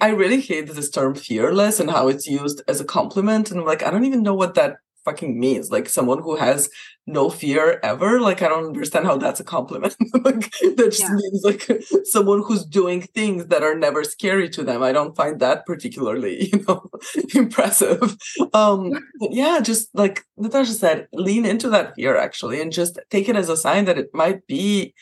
I 0.00 0.08
really 0.08 0.40
hate 0.40 0.74
this 0.74 0.90
term 0.90 1.14
fearless 1.14 1.78
and 1.78 1.88
how 1.88 2.08
it's 2.08 2.26
used 2.26 2.62
as 2.66 2.80
a 2.80 2.84
compliment. 2.84 3.52
And 3.52 3.60
I'm 3.60 3.66
like, 3.66 3.84
I 3.84 3.92
don't 3.92 4.06
even 4.06 4.24
know 4.24 4.34
what 4.34 4.54
that 4.54 4.78
fucking 5.04 5.38
means. 5.38 5.70
Like 5.70 5.88
someone 5.88 6.22
who 6.22 6.36
has 6.36 6.68
no 7.06 7.30
fear 7.30 7.80
ever. 7.82 8.20
Like 8.20 8.42
I 8.42 8.48
don't 8.48 8.66
understand 8.66 9.06
how 9.06 9.16
that's 9.16 9.40
a 9.40 9.44
compliment. 9.44 9.96
like 10.24 10.50
that 10.60 10.90
just 10.90 11.00
yeah. 11.00 11.14
means 11.14 11.42
like 11.44 11.68
someone 12.04 12.42
who's 12.42 12.64
doing 12.64 13.02
things 13.02 13.46
that 13.46 13.62
are 13.62 13.74
never 13.74 14.04
scary 14.04 14.48
to 14.50 14.62
them. 14.62 14.82
I 14.82 14.92
don't 14.92 15.16
find 15.16 15.40
that 15.40 15.66
particularly, 15.66 16.46
you 16.52 16.64
know, 16.66 16.88
impressive. 17.34 18.16
Um 18.54 18.92
yeah, 19.20 19.60
just 19.60 19.88
like 19.94 20.24
Natasha 20.36 20.72
said, 20.72 21.08
lean 21.12 21.44
into 21.44 21.68
that 21.70 21.94
fear 21.94 22.16
actually 22.16 22.60
and 22.60 22.72
just 22.72 22.98
take 23.10 23.28
it 23.28 23.36
as 23.36 23.48
a 23.48 23.56
sign 23.56 23.84
that 23.86 23.98
it 23.98 24.10
might 24.14 24.46
be 24.46 24.94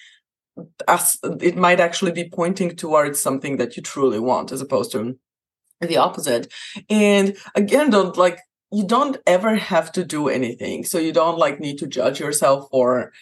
us 0.89 1.19
it 1.23 1.57
might 1.57 1.81
actually 1.81 2.13
be 2.13 2.29
pointing 2.29 2.77
towards 2.77 3.23
something 3.23 3.57
that 3.57 3.77
you 3.77 3.83
truly 3.83 4.19
want 4.19 4.53
as 4.53 4.61
opposed 4.61 4.93
to 4.93 5.17
the 5.81 5.97
opposite 5.97 6.53
and 6.91 7.37
again 7.55 7.89
don't 7.89 8.17
like 8.19 8.41
you 8.73 8.87
don't 8.87 9.17
ever 9.27 9.57
have 9.57 9.91
to 9.93 10.05
do 10.05 10.29
anything. 10.29 10.85
So 10.85 10.99
you 10.99 11.13
don't 11.13 11.39
like 11.39 11.61
need 11.61 11.79
to 11.79 11.87
judge 11.87 12.21
yourself 12.21 12.69
for 12.71 13.13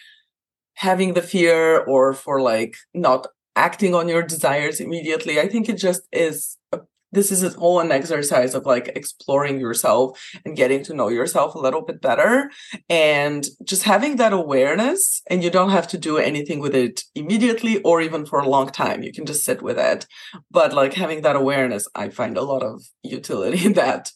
having 0.75 1.13
the 1.13 1.21
fear 1.21 1.79
or 1.79 2.13
for 2.13 2.41
like 2.41 2.75
not 2.93 3.27
acting 3.55 3.93
on 3.93 4.07
your 4.07 4.23
desires 4.23 4.79
immediately. 4.79 5.39
I 5.39 5.47
think 5.47 5.67
it 5.67 5.77
just 5.77 6.03
is 6.11 6.57
a, 6.71 6.79
this 7.11 7.31
is 7.31 7.55
all 7.55 7.79
an 7.79 7.91
exercise 7.91 8.53
of 8.53 8.67
like 8.67 8.89
exploring 8.95 9.59
yourself 9.59 10.21
and 10.45 10.55
getting 10.55 10.83
to 10.83 10.93
know 10.93 11.09
yourself 11.09 11.55
a 11.55 11.59
little 11.59 11.81
bit 11.81 11.99
better 11.99 12.51
and 12.87 13.47
just 13.63 13.83
having 13.83 14.17
that 14.17 14.31
awareness 14.31 15.21
and 15.29 15.43
you 15.43 15.49
don't 15.49 15.71
have 15.71 15.87
to 15.87 15.97
do 15.97 16.17
anything 16.17 16.59
with 16.59 16.75
it 16.75 17.03
immediately 17.15 17.81
or 17.81 17.99
even 17.99 18.25
for 18.25 18.39
a 18.39 18.47
long 18.47 18.69
time. 18.69 19.01
You 19.01 19.11
can 19.11 19.25
just 19.25 19.43
sit 19.43 19.61
with 19.63 19.79
it. 19.79 20.05
But 20.51 20.73
like 20.73 20.93
having 20.93 21.21
that 21.23 21.35
awareness 21.35 21.87
i 21.95 22.09
find 22.09 22.37
a 22.37 22.43
lot 22.43 22.63
of 22.63 22.83
utility 23.03 23.65
in 23.65 23.73
that 23.73 24.11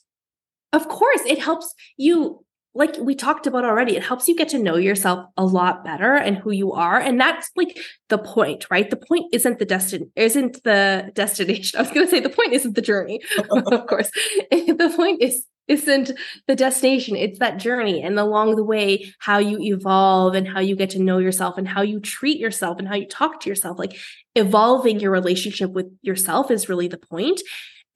of 0.74 0.88
course, 0.90 1.22
it 1.26 1.40
helps 1.40 1.74
you 1.98 2.44
like 2.76 2.98
we 3.00 3.14
talked 3.14 3.46
about 3.46 3.66
already, 3.66 3.96
it 3.96 4.04
helps 4.04 4.28
you 4.28 4.36
get 4.36 4.50
to 4.50 4.58
know 4.58 4.78
yourself 4.78 5.26
a 5.38 5.46
lot 5.46 5.84
better 5.84 6.16
and 6.16 6.38
who 6.38 6.52
you 6.52 6.72
are. 6.74 7.00
And 7.00 7.20
that's 7.20 7.52
like 7.56 7.78
the 8.10 8.18
point, 8.18 8.66
right? 8.72 8.90
The 8.90 8.98
point 8.98 9.26
isn't 9.32 9.60
the 9.60 9.66
destin 9.66 10.12
isn't 10.16 10.64
the 10.64 11.12
destination. 11.14 11.78
I 11.80 11.84
was 11.84 11.92
gonna 11.92 12.08
say 12.08 12.20
the 12.20 12.30
point 12.30 12.54
isn't 12.54 12.76
the 12.76 12.82
journey, 12.82 13.22
of 13.52 13.88
course. 13.88 14.10
the 14.52 14.94
point 14.96 15.22
is 15.22 15.46
isn't 15.70 16.12
the 16.48 16.58
destination 16.58 17.16
it's 17.16 17.40
that 17.40 17.58
journey 17.58 18.02
and 18.02 18.20
along 18.20 18.58
the 18.58 18.64
way 18.66 19.14
how 19.20 19.38
you 19.38 19.58
evolve 19.62 20.36
and 20.36 20.46
how 20.46 20.60
you 20.60 20.76
get 20.76 20.90
to 20.90 21.00
know 21.00 21.20
yourself 21.20 21.58
and 21.58 21.70
how 21.70 21.82
you 21.82 22.02
treat 22.02 22.38
yourself 22.38 22.78
and 22.80 22.88
how 22.90 22.96
you 22.96 23.08
talk 23.08 23.40
to 23.40 23.48
yourself 23.48 23.80
like 23.80 23.98
evolving 24.36 25.00
your 25.00 25.10
relationship 25.10 25.72
with 25.72 25.86
yourself 26.02 26.52
is 26.52 26.68
really 26.68 26.90
the 26.90 26.98
point 26.98 27.40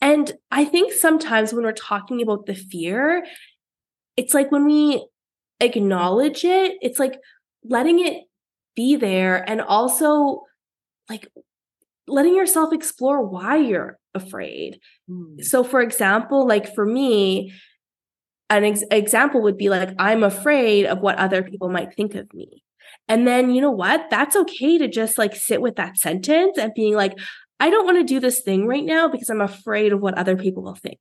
and 0.02 0.32
I 0.52 0.66
think 0.66 0.94
sometimes 0.94 1.54
when 1.54 1.64
we're 1.64 1.72
talking 1.72 2.22
about 2.22 2.46
the 2.46 2.56
fear, 2.56 3.26
it's 4.16 4.34
like 4.34 4.52
when 4.52 4.66
we 4.66 5.08
acknowledge 5.60 6.46
it, 6.46 6.78
it's 6.82 7.00
like 7.00 7.20
letting 7.64 8.06
it 8.06 8.24
be 8.76 8.96
there 8.96 9.48
and 9.50 9.62
also 9.62 10.44
like 11.10 11.28
letting 12.08 12.36
yourself 12.36 12.74
explore 12.74 13.24
why 13.24 13.58
you're 13.58 13.98
afraid. 14.14 14.80
Mm. 15.10 15.44
So, 15.44 15.64
for 15.64 15.82
example, 15.82 16.48
like 16.48 16.74
for 16.76 16.86
me, 16.86 17.54
an 18.50 18.64
ex- 18.64 18.84
example 18.92 19.42
would 19.42 19.58
be 19.58 19.70
like, 19.70 19.90
I'm 20.00 20.24
afraid 20.24 20.86
of 20.86 21.00
what 21.00 21.18
other 21.18 21.44
people 21.44 21.70
might 21.70 21.94
think 21.96 22.16
of 22.16 22.32
me. 22.34 22.64
And 23.10 23.28
then, 23.28 23.52
you 23.54 23.62
know 23.62 23.72
what? 23.72 24.08
That's 24.10 24.36
okay 24.36 24.78
to 24.78 24.88
just 24.88 25.18
like 25.18 25.36
sit 25.36 25.62
with 25.62 25.76
that 25.76 25.98
sentence 25.98 26.58
and 26.58 26.74
being 26.74 26.94
like, 26.94 27.14
I 27.60 27.70
don't 27.70 27.86
want 27.86 27.98
to 27.98 28.04
do 28.04 28.20
this 28.20 28.42
thing 28.42 28.68
right 28.68 28.86
now 28.86 29.08
because 29.08 29.30
I'm 29.30 29.42
afraid 29.42 29.94
of 29.94 30.02
what 30.02 30.18
other 30.18 30.36
people 30.36 30.64
will 30.64 30.76
think. 30.76 31.00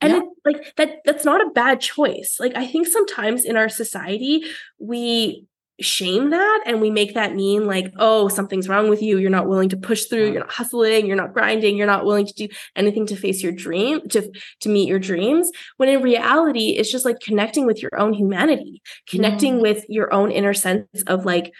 And 0.00 0.12
yeah. 0.14 0.20
like 0.44 0.76
that 0.76 1.00
that's 1.04 1.24
not 1.24 1.46
a 1.46 1.50
bad 1.50 1.80
choice. 1.80 2.36
Like 2.40 2.56
I 2.56 2.66
think 2.66 2.86
sometimes 2.86 3.44
in 3.44 3.56
our 3.56 3.68
society 3.68 4.44
we 4.78 5.46
shame 5.80 6.30
that 6.30 6.62
and 6.66 6.80
we 6.80 6.90
make 6.90 7.14
that 7.14 7.34
mean 7.34 7.66
like 7.66 7.92
oh 7.96 8.28
something's 8.28 8.68
wrong 8.68 8.90
with 8.90 9.00
you 9.00 9.18
you're 9.18 9.30
not 9.30 9.48
willing 9.48 9.68
to 9.68 9.76
push 9.76 10.04
through 10.04 10.30
you're 10.30 10.40
not 10.40 10.52
hustling 10.52 11.06
you're 11.06 11.16
not 11.16 11.32
grinding 11.32 11.76
you're 11.76 11.86
not 11.86 12.04
willing 12.04 12.26
to 12.26 12.34
do 12.34 12.48
anything 12.76 13.06
to 13.06 13.16
face 13.16 13.42
your 13.42 13.52
dream 13.52 14.06
to 14.08 14.30
to 14.60 14.68
meet 14.68 14.88
your 14.88 14.98
dreams 14.98 15.50
when 15.78 15.88
in 15.88 16.02
reality 16.02 16.70
it's 16.70 16.92
just 16.92 17.06
like 17.06 17.18
connecting 17.20 17.66
with 17.66 17.80
your 17.80 17.98
own 17.98 18.12
humanity 18.12 18.82
connecting 19.08 19.58
mm. 19.58 19.62
with 19.62 19.86
your 19.88 20.12
own 20.12 20.30
inner 20.30 20.52
sense 20.52 20.86
of 21.06 21.24
like 21.24 21.52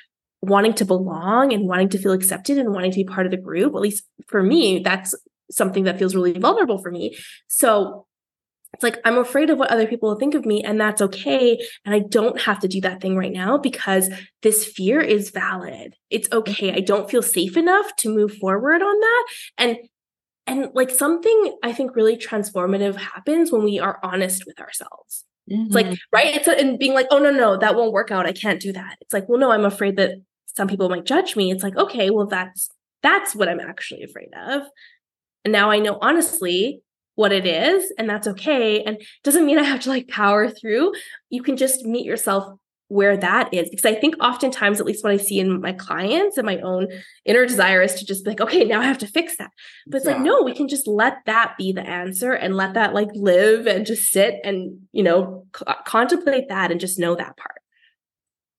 wanting 0.42 0.74
to 0.74 0.84
belong 0.84 1.52
and 1.52 1.66
wanting 1.66 1.88
to 1.90 1.98
feel 1.98 2.12
accepted 2.12 2.58
and 2.58 2.72
wanting 2.72 2.90
to 2.90 2.96
be 2.96 3.04
part 3.04 3.26
of 3.26 3.30
the 3.30 3.36
group. 3.36 3.74
At 3.74 3.80
least 3.80 4.04
for 4.26 4.42
me, 4.42 4.80
that's 4.80 5.14
something 5.50 5.84
that 5.84 5.98
feels 5.98 6.14
really 6.14 6.38
vulnerable 6.38 6.78
for 6.78 6.90
me. 6.90 7.16
So 7.48 8.06
it's 8.72 8.84
like 8.84 9.00
I'm 9.04 9.18
afraid 9.18 9.50
of 9.50 9.58
what 9.58 9.70
other 9.70 9.86
people 9.86 10.08
will 10.08 10.18
think 10.18 10.34
of 10.34 10.46
me, 10.46 10.62
and 10.62 10.80
that's 10.80 11.02
okay. 11.02 11.58
And 11.84 11.94
I 11.94 12.00
don't 12.00 12.40
have 12.40 12.60
to 12.60 12.68
do 12.68 12.80
that 12.82 13.00
thing 13.00 13.16
right 13.16 13.32
now 13.32 13.58
because 13.58 14.08
this 14.42 14.64
fear 14.64 15.00
is 15.00 15.30
valid. 15.30 15.96
It's 16.08 16.30
okay. 16.30 16.72
I 16.72 16.80
don't 16.80 17.10
feel 17.10 17.22
safe 17.22 17.56
enough 17.56 17.94
to 17.96 18.14
move 18.14 18.34
forward 18.36 18.80
on 18.82 19.00
that. 19.00 19.26
And 19.58 19.76
and 20.46 20.70
like 20.74 20.90
something 20.90 21.58
I 21.62 21.72
think 21.72 21.96
really 21.96 22.16
transformative 22.16 22.96
happens 22.96 23.50
when 23.50 23.64
we 23.64 23.78
are 23.78 23.98
honest 24.02 24.44
with 24.46 24.60
ourselves. 24.60 25.24
Mm-hmm. 25.50 25.66
It's 25.66 25.74
like, 25.74 25.86
mm-hmm. 25.86 25.94
right? 26.12 26.34
It's 26.34 26.48
a, 26.48 26.58
and 26.58 26.78
being 26.78 26.94
like, 26.94 27.08
oh 27.10 27.18
no, 27.18 27.30
no, 27.30 27.56
that 27.56 27.74
won't 27.74 27.92
work 27.92 28.10
out. 28.10 28.26
I 28.26 28.32
can't 28.32 28.60
do 28.60 28.72
that. 28.72 28.98
It's 29.00 29.12
like, 29.12 29.28
well, 29.28 29.38
no, 29.38 29.50
I'm 29.50 29.64
afraid 29.64 29.96
that 29.96 30.14
some 30.60 30.68
people 30.68 30.90
might 30.90 31.06
judge 31.06 31.36
me. 31.36 31.50
It's 31.50 31.62
like 31.62 31.78
okay 31.78 32.10
well 32.10 32.26
that's 32.26 32.68
that's 33.02 33.34
what 33.34 33.48
i'm 33.48 33.60
actually 33.60 34.02
afraid 34.02 34.28
of. 34.36 34.64
And 35.42 35.52
now 35.52 35.70
i 35.70 35.78
know 35.78 35.96
honestly 36.02 36.82
what 37.14 37.32
it 37.32 37.46
is 37.46 37.90
and 37.96 38.08
that's 38.10 38.28
okay. 38.28 38.82
And 38.82 39.00
doesn't 39.24 39.46
mean 39.46 39.58
i 39.58 39.62
have 39.62 39.80
to 39.80 39.88
like 39.88 40.08
power 40.08 40.50
through. 40.50 40.92
You 41.30 41.42
can 41.42 41.56
just 41.56 41.86
meet 41.86 42.04
yourself 42.04 42.44
where 42.88 43.16
that 43.16 43.54
is. 43.54 43.70
Because 43.70 43.86
i 43.86 43.94
think 43.94 44.16
oftentimes 44.20 44.80
at 44.80 44.84
least 44.84 45.02
what 45.02 45.14
i 45.14 45.16
see 45.16 45.40
in 45.40 45.62
my 45.62 45.72
clients 45.72 46.36
and 46.36 46.44
my 46.44 46.58
own 46.58 46.88
inner 47.24 47.46
desire 47.46 47.80
is 47.80 47.94
to 47.94 48.04
just 48.04 48.22
be 48.22 48.32
like 48.32 48.42
okay 48.42 48.64
now 48.64 48.82
i 48.82 48.84
have 48.84 48.98
to 48.98 49.06
fix 49.06 49.38
that. 49.38 49.52
But 49.86 49.98
it's 49.98 50.06
yeah. 50.06 50.12
like 50.12 50.20
no 50.20 50.42
we 50.42 50.54
can 50.54 50.68
just 50.68 50.86
let 50.86 51.24
that 51.24 51.54
be 51.56 51.72
the 51.72 51.88
answer 51.88 52.32
and 52.32 52.54
let 52.54 52.74
that 52.74 52.92
like 52.92 53.08
live 53.14 53.66
and 53.66 53.86
just 53.86 54.12
sit 54.12 54.40
and 54.44 54.80
you 54.92 55.04
know 55.04 55.46
c- 55.56 55.64
uh, 55.66 55.80
contemplate 55.86 56.50
that 56.50 56.70
and 56.70 56.78
just 56.78 56.98
know 56.98 57.14
that 57.14 57.38
part 57.38 57.60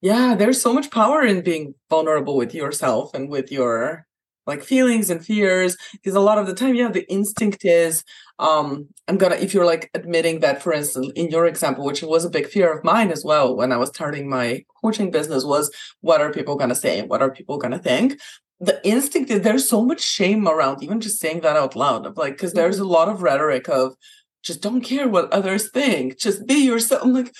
yeah 0.01 0.35
there's 0.35 0.61
so 0.61 0.73
much 0.73 0.91
power 0.91 1.23
in 1.23 1.41
being 1.41 1.73
vulnerable 1.89 2.35
with 2.35 2.53
yourself 2.53 3.13
and 3.13 3.29
with 3.29 3.51
your 3.51 4.05
like 4.47 4.63
feelings 4.63 5.09
and 5.09 5.25
fears 5.25 5.77
because 5.93 6.15
a 6.15 6.19
lot 6.19 6.37
of 6.37 6.47
the 6.47 6.53
time 6.53 6.75
yeah 6.75 6.89
the 6.89 7.09
instinct 7.11 7.63
is 7.63 8.03
um 8.39 8.87
i'm 9.07 9.17
gonna 9.17 9.35
if 9.35 9.53
you're 9.53 9.65
like 9.65 9.89
admitting 9.93 10.39
that 10.39 10.61
for 10.61 10.73
instance 10.73 11.11
in 11.15 11.29
your 11.29 11.45
example 11.45 11.85
which 11.85 12.01
was 12.01 12.25
a 12.25 12.29
big 12.29 12.47
fear 12.47 12.75
of 12.75 12.83
mine 12.83 13.11
as 13.11 13.23
well 13.23 13.55
when 13.55 13.71
i 13.71 13.77
was 13.77 13.89
starting 13.89 14.29
my 14.29 14.63
coaching 14.81 15.11
business 15.11 15.43
was 15.45 15.71
what 16.01 16.21
are 16.21 16.33
people 16.33 16.55
gonna 16.55 16.75
say 16.75 17.01
what 17.03 17.21
are 17.21 17.31
people 17.31 17.57
gonna 17.57 17.79
think 17.79 18.19
the 18.59 18.79
instinct 18.87 19.31
is 19.31 19.41
there's 19.41 19.67
so 19.67 19.83
much 19.83 20.01
shame 20.01 20.47
around 20.47 20.83
even 20.83 21.01
just 21.01 21.19
saying 21.19 21.41
that 21.41 21.55
out 21.57 21.75
loud 21.75 22.05
of 22.05 22.17
like 22.17 22.33
because 22.33 22.53
there's 22.53 22.77
mm-hmm. 22.77 22.85
a 22.85 22.97
lot 22.97 23.09
of 23.09 23.21
rhetoric 23.21 23.69
of 23.69 23.95
just 24.43 24.61
don't 24.61 24.81
care 24.81 25.07
what 25.07 25.31
others 25.31 25.69
think 25.71 26.17
just 26.17 26.45
be 26.47 26.65
yourself 26.65 27.03
i'm 27.03 27.13
like 27.13 27.31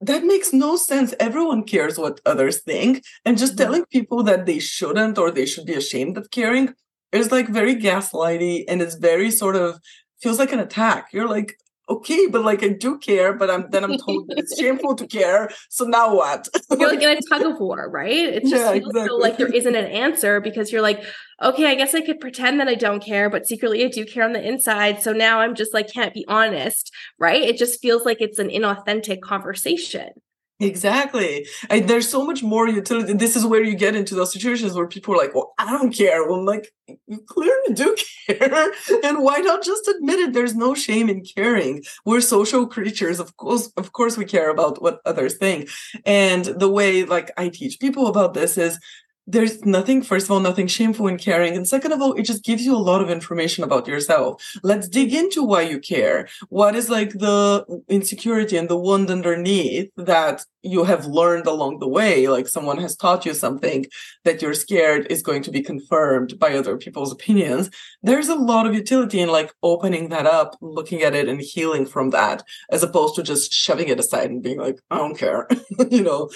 that 0.00 0.24
makes 0.24 0.52
no 0.52 0.76
sense. 0.76 1.14
Everyone 1.18 1.64
cares 1.64 1.98
what 1.98 2.20
others 2.26 2.60
think. 2.62 3.04
And 3.24 3.38
just 3.38 3.56
telling 3.56 3.84
people 3.86 4.22
that 4.24 4.46
they 4.46 4.58
shouldn't 4.58 5.18
or 5.18 5.30
they 5.30 5.46
should 5.46 5.66
be 5.66 5.74
ashamed 5.74 6.18
of 6.18 6.30
caring 6.30 6.74
is 7.12 7.32
like 7.32 7.48
very 7.48 7.74
gaslighty 7.76 8.64
and 8.68 8.82
it's 8.82 8.96
very 8.96 9.30
sort 9.30 9.56
of 9.56 9.78
feels 10.20 10.38
like 10.38 10.52
an 10.52 10.60
attack. 10.60 11.08
You're 11.12 11.28
like, 11.28 11.58
okay, 11.88 12.26
but 12.26 12.44
like 12.44 12.62
I 12.62 12.68
do 12.68 12.98
care, 12.98 13.32
but 13.32 13.50
I'm 13.50 13.70
then 13.70 13.84
I'm 13.84 13.98
told 13.98 14.26
it's 14.30 14.58
shameful 14.58 14.94
to 14.96 15.06
care. 15.06 15.50
So 15.70 15.84
now 15.84 16.14
what? 16.14 16.48
you're 16.78 16.88
like 16.88 17.02
in 17.02 17.10
a 17.10 17.20
tug 17.30 17.42
of 17.42 17.60
war, 17.60 17.88
right? 17.90 18.10
It's 18.10 18.50
just 18.50 18.62
yeah, 18.62 18.72
exactly. 18.72 19.06
so 19.06 19.16
like 19.16 19.38
there 19.38 19.52
isn't 19.52 19.74
an 19.74 19.86
answer 19.86 20.40
because 20.40 20.72
you're 20.72 20.82
like, 20.82 21.04
okay, 21.42 21.66
I 21.66 21.74
guess 21.74 21.94
I 21.94 22.00
could 22.00 22.20
pretend 22.20 22.60
that 22.60 22.68
I 22.68 22.74
don't 22.74 23.02
care, 23.02 23.30
but 23.30 23.46
secretly 23.46 23.84
I 23.84 23.88
do 23.88 24.04
care 24.04 24.24
on 24.24 24.32
the 24.32 24.46
inside. 24.46 25.02
So 25.02 25.12
now 25.12 25.40
I'm 25.40 25.54
just 25.54 25.74
like 25.74 25.92
can't 25.92 26.14
be 26.14 26.24
honest, 26.28 26.92
right? 27.18 27.42
It 27.42 27.56
just 27.56 27.80
feels 27.80 28.04
like 28.04 28.20
it's 28.20 28.38
an 28.38 28.48
inauthentic 28.48 29.20
conversation. 29.20 30.10
Exactly. 30.58 31.46
And 31.68 31.86
there's 31.86 32.08
so 32.08 32.24
much 32.24 32.42
more 32.42 32.66
utility. 32.66 33.12
This 33.12 33.36
is 33.36 33.44
where 33.44 33.62
you 33.62 33.74
get 33.74 33.94
into 33.94 34.14
those 34.14 34.32
situations 34.32 34.72
where 34.72 34.86
people 34.86 35.12
are 35.14 35.18
like, 35.18 35.34
well, 35.34 35.52
I 35.58 35.70
don't 35.70 35.92
care. 35.92 36.26
Well, 36.26 36.40
I'm 36.40 36.46
like, 36.46 36.72
you 37.06 37.18
clearly 37.28 37.74
do 37.74 37.94
care. 38.26 38.72
and 39.04 39.22
why 39.22 39.38
not 39.38 39.62
just 39.62 39.86
admit 39.86 40.18
it? 40.18 40.32
There's 40.32 40.54
no 40.54 40.74
shame 40.74 41.10
in 41.10 41.22
caring. 41.24 41.84
We're 42.06 42.22
social 42.22 42.66
creatures. 42.66 43.20
Of 43.20 43.36
course, 43.36 43.70
of 43.76 43.92
course 43.92 44.16
we 44.16 44.24
care 44.24 44.48
about 44.48 44.80
what 44.80 45.00
others 45.04 45.34
think. 45.36 45.68
And 46.06 46.46
the 46.46 46.70
way 46.70 47.04
like 47.04 47.32
I 47.36 47.50
teach 47.50 47.78
people 47.78 48.06
about 48.06 48.32
this 48.32 48.56
is 48.56 48.78
there's 49.26 49.64
nothing, 49.64 50.02
first 50.02 50.26
of 50.26 50.30
all, 50.30 50.40
nothing 50.40 50.68
shameful 50.68 51.08
in 51.08 51.18
caring. 51.18 51.56
And 51.56 51.66
second 51.66 51.92
of 51.92 52.00
all, 52.00 52.12
it 52.14 52.22
just 52.22 52.44
gives 52.44 52.64
you 52.64 52.74
a 52.74 52.78
lot 52.78 53.02
of 53.02 53.10
information 53.10 53.64
about 53.64 53.88
yourself. 53.88 54.42
Let's 54.62 54.88
dig 54.88 55.12
into 55.12 55.42
why 55.42 55.62
you 55.62 55.80
care. 55.80 56.28
What 56.48 56.76
is 56.76 56.88
like 56.88 57.10
the 57.10 57.64
insecurity 57.88 58.56
and 58.56 58.68
the 58.68 58.78
wound 58.78 59.10
underneath 59.10 59.90
that 59.96 60.44
you 60.62 60.84
have 60.84 61.06
learned 61.06 61.46
along 61.46 61.80
the 61.80 61.88
way? 61.88 62.28
Like 62.28 62.46
someone 62.46 62.78
has 62.78 62.96
taught 62.96 63.26
you 63.26 63.34
something 63.34 63.86
that 64.24 64.40
you're 64.42 64.54
scared 64.54 65.08
is 65.10 65.22
going 65.22 65.42
to 65.42 65.50
be 65.50 65.62
confirmed 65.62 66.38
by 66.38 66.54
other 66.54 66.76
people's 66.76 67.12
opinions. 67.12 67.68
There's 68.02 68.28
a 68.28 68.36
lot 68.36 68.66
of 68.66 68.74
utility 68.74 69.20
in 69.20 69.28
like 69.28 69.52
opening 69.62 70.10
that 70.10 70.26
up, 70.26 70.56
looking 70.60 71.02
at 71.02 71.14
it 71.14 71.28
and 71.28 71.40
healing 71.40 71.84
from 71.84 72.10
that, 72.10 72.44
as 72.70 72.84
opposed 72.84 73.16
to 73.16 73.24
just 73.24 73.52
shoving 73.52 73.88
it 73.88 73.98
aside 73.98 74.30
and 74.30 74.42
being 74.42 74.60
like, 74.60 74.78
I 74.90 74.98
don't 74.98 75.18
care, 75.18 75.48
you 75.90 76.02
know? 76.02 76.30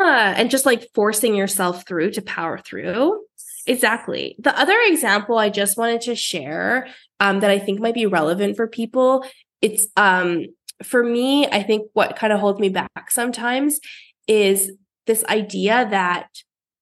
Yeah. 0.00 0.34
And 0.36 0.50
just 0.50 0.64
like 0.64 0.88
forcing 0.94 1.34
yourself 1.34 1.86
through 1.86 2.12
to 2.12 2.21
power 2.22 2.58
through. 2.58 3.24
Exactly. 3.66 4.36
The 4.38 4.58
other 4.58 4.76
example 4.86 5.38
I 5.38 5.48
just 5.48 5.76
wanted 5.76 6.00
to 6.02 6.14
share 6.14 6.88
um, 7.20 7.40
that 7.40 7.50
I 7.50 7.58
think 7.58 7.80
might 7.80 7.94
be 7.94 8.06
relevant 8.06 8.56
for 8.56 8.66
people, 8.66 9.24
it's 9.60 9.86
um, 9.96 10.46
for 10.82 11.04
me, 11.04 11.46
I 11.46 11.62
think 11.62 11.88
what 11.92 12.16
kind 12.16 12.32
of 12.32 12.40
holds 12.40 12.58
me 12.58 12.68
back 12.68 13.10
sometimes 13.10 13.78
is 14.26 14.72
this 15.06 15.24
idea 15.24 15.86
that 15.90 16.28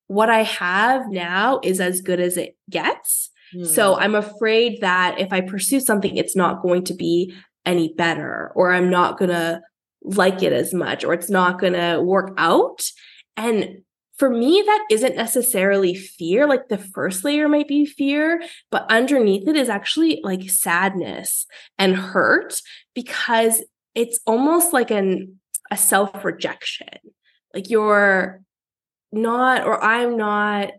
what 0.06 0.30
I 0.30 0.42
have 0.42 1.08
now 1.08 1.60
is 1.62 1.80
as 1.80 2.00
good 2.00 2.20
as 2.20 2.36
it 2.36 2.56
gets. 2.68 3.30
So 3.64 3.94
hmm. 3.94 4.00
I'm 4.00 4.14
afraid 4.14 4.80
that 4.80 5.18
if 5.18 5.32
I 5.32 5.40
pursue 5.40 5.80
something, 5.80 6.16
it's 6.16 6.36
not 6.36 6.62
going 6.62 6.84
to 6.84 6.94
be 6.94 7.34
any 7.66 7.92
better, 7.92 8.52
or 8.54 8.72
I'm 8.72 8.90
not 8.90 9.18
going 9.18 9.30
to 9.30 9.60
like 10.02 10.42
it 10.42 10.52
as 10.52 10.72
much, 10.72 11.04
or 11.04 11.12
it's 11.12 11.30
not 11.30 11.60
going 11.60 11.72
to 11.72 12.00
work 12.00 12.32
out. 12.38 12.82
And 13.36 13.82
for 14.20 14.28
me, 14.28 14.62
that 14.66 14.84
isn't 14.90 15.16
necessarily 15.16 15.94
fear. 15.94 16.46
Like 16.46 16.68
the 16.68 16.76
first 16.76 17.24
layer 17.24 17.48
might 17.48 17.66
be 17.66 17.86
fear, 17.86 18.42
but 18.70 18.84
underneath 18.90 19.48
it 19.48 19.56
is 19.56 19.70
actually 19.70 20.20
like 20.22 20.50
sadness 20.50 21.46
and 21.78 21.96
hurt 21.96 22.60
because 22.94 23.64
it's 23.94 24.20
almost 24.26 24.74
like 24.74 24.90
an 24.90 25.40
a 25.70 25.76
self 25.78 26.22
rejection. 26.22 26.98
Like 27.54 27.70
you're 27.70 28.42
not, 29.10 29.66
or 29.66 29.82
I'm 29.82 30.18
not 30.18 30.72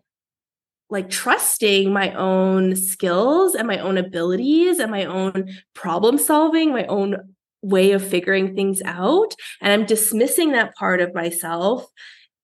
like 0.91 1.09
trusting 1.09 1.91
my 1.91 2.13
own 2.13 2.75
skills 2.75 3.55
and 3.55 3.67
my 3.67 3.79
own 3.79 3.97
abilities 3.97 4.77
and 4.77 4.91
my 4.91 5.05
own 5.05 5.49
problem 5.73 6.19
solving, 6.19 6.73
my 6.73 6.85
own 6.85 7.33
way 7.63 7.93
of 7.93 8.07
figuring 8.07 8.55
things 8.55 8.83
out. 8.85 9.33
And 9.61 9.73
I'm 9.73 9.87
dismissing 9.87 10.51
that 10.51 10.75
part 10.75 11.01
of 11.01 11.15
myself 11.15 11.87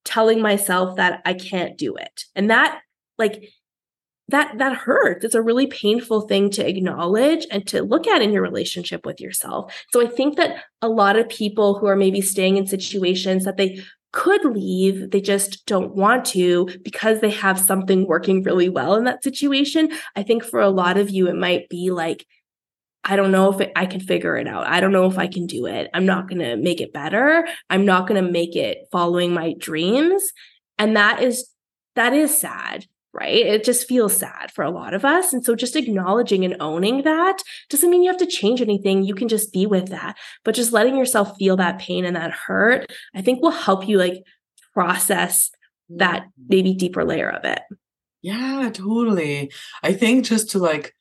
telling 0.08 0.42
myself 0.42 0.96
that 0.96 1.22
I 1.26 1.34
can't 1.34 1.78
do 1.78 1.96
it. 1.98 2.24
And 2.34 2.50
that 2.50 2.80
like 3.18 3.50
that 4.30 4.58
that 4.58 4.76
hurts. 4.76 5.24
It's 5.24 5.36
a 5.36 5.42
really 5.42 5.68
painful 5.68 6.22
thing 6.22 6.50
to 6.52 6.68
acknowledge 6.68 7.46
and 7.52 7.68
to 7.68 7.84
look 7.84 8.08
at 8.08 8.22
in 8.22 8.32
your 8.32 8.42
relationship 8.42 9.06
with 9.06 9.20
yourself. 9.20 9.74
So 9.92 10.02
I 10.02 10.08
think 10.08 10.38
that 10.38 10.64
a 10.82 10.90
lot 10.90 11.18
of 11.18 11.30
people 11.30 11.78
who 11.78 11.88
are 11.88 11.96
maybe 11.96 12.22
staying 12.22 12.58
in 12.58 12.68
situations 12.68 13.44
that 13.46 13.58
they 13.58 13.82
could 14.14 14.44
leave, 14.46 15.12
they 15.12 15.22
just 15.22 15.66
don't 15.66 15.96
want 15.96 16.26
to 16.26 16.70
because 16.84 17.20
they 17.20 17.30
have 17.30 17.60
something 17.60 18.08
working 18.08 18.44
really 18.44 18.70
well 18.70 18.96
in 18.96 19.04
that 19.04 19.24
situation. 19.24 19.92
I 20.16 20.24
think 20.24 20.44
for 20.44 20.62
a 20.62 20.70
lot 20.70 20.98
of 20.98 21.10
you, 21.10 21.28
it 21.28 21.36
might 21.36 21.68
be 21.70 21.92
like 21.92 22.26
I 23.08 23.16
don't 23.16 23.32
know 23.32 23.54
if 23.54 23.62
it, 23.62 23.72
I 23.76 23.86
can 23.86 24.02
figure 24.02 24.36
it 24.36 24.48
out. 24.48 24.68
I 24.68 24.82
don't 24.82 24.92
know 24.92 25.10
if 25.10 25.18
I 25.18 25.28
can 25.28 25.48
do 25.48 25.66
it. 25.66 25.90
I'm 25.94 26.06
not 26.06 26.28
going 26.28 26.40
to 26.40 26.58
make 26.58 26.82
it 26.82 26.94
better. 26.94 27.48
I'm 27.70 27.86
not 27.86 28.08
going 28.08 28.24
to 28.24 28.32
make 28.32 28.56
it 28.56 28.80
following 28.92 29.34
my 29.34 29.56
dreams. 29.58 30.32
And 30.78 30.96
that 30.98 31.24
is 31.24 31.50
that 31.96 32.14
is 32.14 32.38
sad, 32.38 32.86
right? 33.14 33.34
It 33.34 33.64
just 33.64 33.88
feels 33.88 34.16
sad 34.16 34.52
for 34.54 34.64
a 34.64 34.70
lot 34.70 34.94
of 34.94 35.06
us. 35.06 35.34
And 35.34 35.44
so 35.44 35.56
just 35.56 35.76
acknowledging 35.76 36.46
and 36.46 36.58
owning 36.60 37.04
that 37.04 37.42
doesn't 37.70 37.90
mean 37.90 38.04
you 38.04 38.10
have 38.10 38.20
to 38.20 38.28
change 38.28 38.62
anything. 38.62 39.04
You 39.04 39.16
can 39.16 39.30
just 39.30 39.52
be 39.52 39.66
with 39.66 39.88
that. 39.90 40.18
But 40.44 40.54
just 40.54 40.74
letting 40.74 40.96
yourself 40.98 41.36
feel 41.38 41.56
that 41.56 41.80
pain 41.80 42.06
and 42.06 42.16
that 42.16 42.32
hurt, 42.32 42.92
I 43.16 43.22
think 43.22 43.42
will 43.42 43.52
help 43.52 43.88
you 43.88 43.98
like 43.98 44.22
process 44.74 45.50
that 45.90 46.22
mm-hmm. 46.22 46.44
maybe 46.50 46.74
deeper 46.74 47.04
layer 47.04 47.30
of 47.30 47.46
it. 47.46 47.62
Yeah, 48.22 48.70
totally. 48.74 49.52
I 49.82 49.94
think 49.94 50.26
just 50.26 50.52
to 50.52 50.60
like 50.60 50.94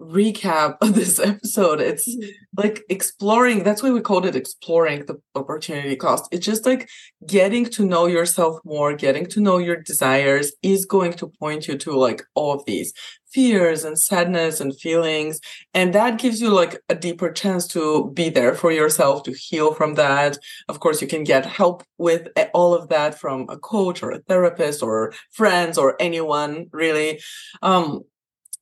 recap 0.00 0.76
of 0.80 0.94
this 0.94 1.18
episode. 1.24 1.80
It's 1.80 2.08
mm-hmm. 2.08 2.30
like 2.56 2.82
exploring 2.88 3.62
that's 3.64 3.82
why 3.82 3.90
we 3.90 4.00
called 4.00 4.26
it 4.26 4.36
exploring 4.36 5.06
the 5.06 5.20
opportunity 5.34 5.96
cost. 5.96 6.28
It's 6.30 6.46
just 6.46 6.66
like 6.66 6.88
getting 7.26 7.64
to 7.66 7.84
know 7.84 8.06
yourself 8.06 8.58
more 8.64 8.94
getting 8.94 9.26
to 9.26 9.40
know 9.40 9.58
your 9.58 9.76
desires 9.76 10.52
is 10.62 10.84
going 10.84 11.14
to 11.14 11.32
point 11.38 11.68
you 11.68 11.76
to 11.78 11.92
like 11.92 12.22
all 12.34 12.54
of 12.54 12.64
these 12.66 12.92
fears 13.34 13.84
and 13.84 13.98
sadness 13.98 14.60
and 14.60 14.78
feelings. 14.78 15.40
And 15.74 15.92
that 15.92 16.18
gives 16.18 16.40
you 16.40 16.50
like 16.50 16.80
a 16.88 16.94
deeper 16.94 17.32
chance 17.32 17.66
to 17.68 18.12
be 18.12 18.28
there 18.28 18.54
for 18.54 18.70
yourself 18.70 19.24
to 19.24 19.32
heal 19.32 19.74
from 19.74 19.94
that. 19.94 20.38
Of 20.68 20.78
course 20.78 21.02
you 21.02 21.08
can 21.08 21.24
get 21.24 21.44
help 21.44 21.82
with 21.98 22.28
all 22.52 22.74
of 22.74 22.88
that 22.90 23.18
from 23.18 23.46
a 23.48 23.58
coach 23.58 24.02
or 24.02 24.12
a 24.12 24.20
therapist 24.20 24.82
or 24.82 25.12
friends 25.32 25.76
or 25.76 25.96
anyone 26.00 26.66
really. 26.72 27.20
Um 27.60 28.04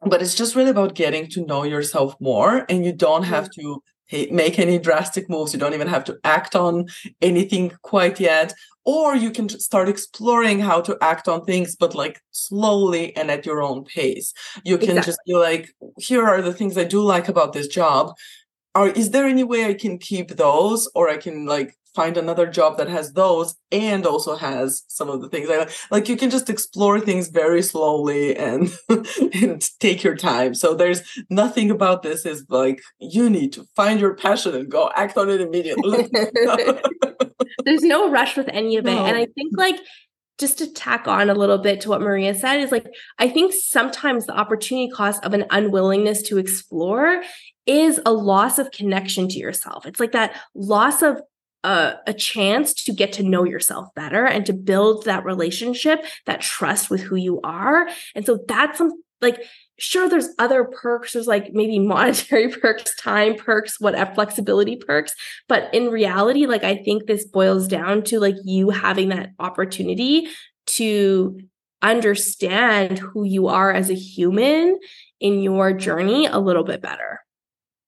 but 0.05 0.23
it's 0.23 0.35
just 0.35 0.55
really 0.55 0.71
about 0.71 0.95
getting 0.95 1.29
to 1.29 1.47
know 1.47 1.63
yourself 1.63 2.17
more 2.21 2.65
and 2.69 2.85
you 2.85 2.93
don't 2.93 3.25
have 3.25 3.51
mm-hmm. 3.51 3.75
to 3.75 3.83
make 4.31 4.59
any 4.59 4.79
drastic 4.79 5.31
moves 5.31 5.55
you 5.55 5.59
don't 5.59 5.75
even 5.75 5.89
have 5.89 6.05
to 6.05 6.19
act 6.25 6.55
on 6.55 6.87
anything 7.23 7.73
quite 7.83 8.21
yet 8.21 8.53
or 8.85 9.15
you 9.15 9.31
can 9.31 9.49
start 9.49 9.89
exploring 9.89 10.59
how 10.59 10.81
to 10.81 10.99
act 11.01 11.29
on 11.29 11.45
things 11.45 11.77
but 11.77 11.95
like 11.95 12.21
slowly 12.31 13.17
and 13.17 13.31
at 13.31 13.47
your 13.47 13.63
own 13.63 13.85
pace 13.85 14.35
you 14.65 14.77
can 14.77 14.91
exactly. 14.91 15.11
just 15.11 15.21
be 15.27 15.35
like 15.35 15.75
here 15.99 16.27
are 16.27 16.43
the 16.43 16.53
things 16.53 16.77
i 16.77 16.85
do 16.85 17.01
like 17.01 17.29
about 17.29 17.53
this 17.53 17.69
job 17.69 18.13
are 18.75 18.89
is 18.89 19.11
there 19.11 19.27
any 19.27 19.45
way 19.45 19.67
i 19.67 19.75
can 19.75 19.99
keep 19.99 20.31
those 20.31 20.89
or 20.95 21.09
i 21.09 21.17
can 21.17 21.47
like 21.47 21.77
find 21.95 22.17
another 22.17 22.47
job 22.47 22.79
that 22.79 22.89
has 22.89 23.13
those 23.13 23.55
and 23.71 24.07
also 24.07 24.37
has 24.37 24.83
some 24.89 25.09
of 25.11 25.21
the 25.21 25.29
things 25.29 25.51
I 25.51 25.59
like. 25.59 25.71
Like 25.91 26.09
you 26.09 26.17
can 26.17 26.31
just 26.31 26.49
explore 26.49 26.99
things 27.01 27.29
very 27.29 27.63
slowly 27.63 28.37
and 28.37 28.73
and 29.35 29.63
take 29.79 30.03
your 30.03 30.17
time. 30.17 30.55
So 30.55 30.75
there's 30.75 31.03
nothing 31.29 31.71
about 31.71 32.03
this 32.03 32.25
is 32.25 32.47
like 32.49 32.81
you 32.99 33.29
need 33.29 33.53
to 33.55 33.67
find 33.77 34.01
your 34.01 34.15
passion 34.15 34.55
and 34.55 34.71
go 34.71 34.91
act 34.97 35.17
on 35.19 35.29
it 35.29 35.41
immediately. 35.41 36.09
there's 37.65 37.83
no 37.83 38.11
rush 38.11 38.37
with 38.37 38.49
any 38.49 38.77
of 38.77 38.87
it. 38.87 38.95
No. 38.95 39.05
And 39.05 39.17
I 39.17 39.27
think 39.27 39.53
like 39.57 39.79
just 40.39 40.59
to 40.59 40.73
tack 40.73 41.07
on 41.07 41.29
a 41.29 41.35
little 41.35 41.59
bit 41.59 41.83
to 41.83 41.91
what 41.91 42.01
Maria 42.01 42.35
said 42.35 42.61
is 42.61 42.73
like 42.73 42.87
I 43.19 43.29
think 43.29 43.53
sometimes 43.53 44.27
the 44.27 44.35
opportunity 44.35 44.91
cost 44.91 45.23
of 45.25 45.35
an 45.35 45.45
unwillingness 45.51 46.23
to 46.23 46.39
explore 46.39 47.23
is 47.67 48.01
a 48.05 48.13
loss 48.13 48.59
of 48.59 48.71
connection 48.71 49.29
to 49.29 49.39
yourself. 49.39 49.87
It's 49.87 50.01
like 50.01 50.13
that 50.13 50.39
loss 50.55 51.03
of 51.03 51.21
a, 51.65 51.95
a 52.07 52.13
chance 52.13 52.75
to 52.75 52.93
get 52.93 53.13
to 53.15 53.23
know 53.23 53.45
yourself 53.45 53.89
better 53.95 54.27
and 54.27 54.45
to 54.47 54.53
build 54.53 55.05
that 55.05 55.25
relationship, 55.25 56.05
that 56.27 56.41
trust 56.41 56.91
with 56.91 57.01
who 57.03 57.17
you 57.17 57.41
are. 57.43 57.89
And 58.15 58.27
so 58.27 58.39
that's 58.49 58.79
some 58.79 58.93
like 59.21 59.41
sure 59.79 60.09
there's 60.09 60.29
other 60.39 60.65
perks 60.65 61.13
there's 61.13 61.27
like 61.27 61.53
maybe 61.53 61.79
monetary 61.79 62.49
perks 62.49 62.95
time 62.97 63.35
perks 63.37 63.81
whatever 63.81 64.13
flexibility 64.15 64.77
perks 64.77 65.15
but 65.49 65.73
in 65.73 65.89
reality 65.89 66.45
like 66.47 66.65
i 66.65 66.77
think 66.77 67.07
this 67.07 67.25
boils 67.25 67.69
down 67.69 68.03
to 68.03 68.21
like 68.21 68.37
you 68.45 68.71
having 68.71 69.09
that 69.09 69.31
opportunity 69.39 70.27
to 70.67 71.39
understand 71.81 72.99
who 72.99 73.25
you 73.25 73.49
are 73.49 73.73
as 73.73 73.91
a 73.91 73.95
human 73.95 74.79
in 75.21 75.41
your 75.41 75.73
journey 75.73 76.27
a 76.27 76.39
little 76.39 76.65
bit 76.65 76.83
better 76.83 77.21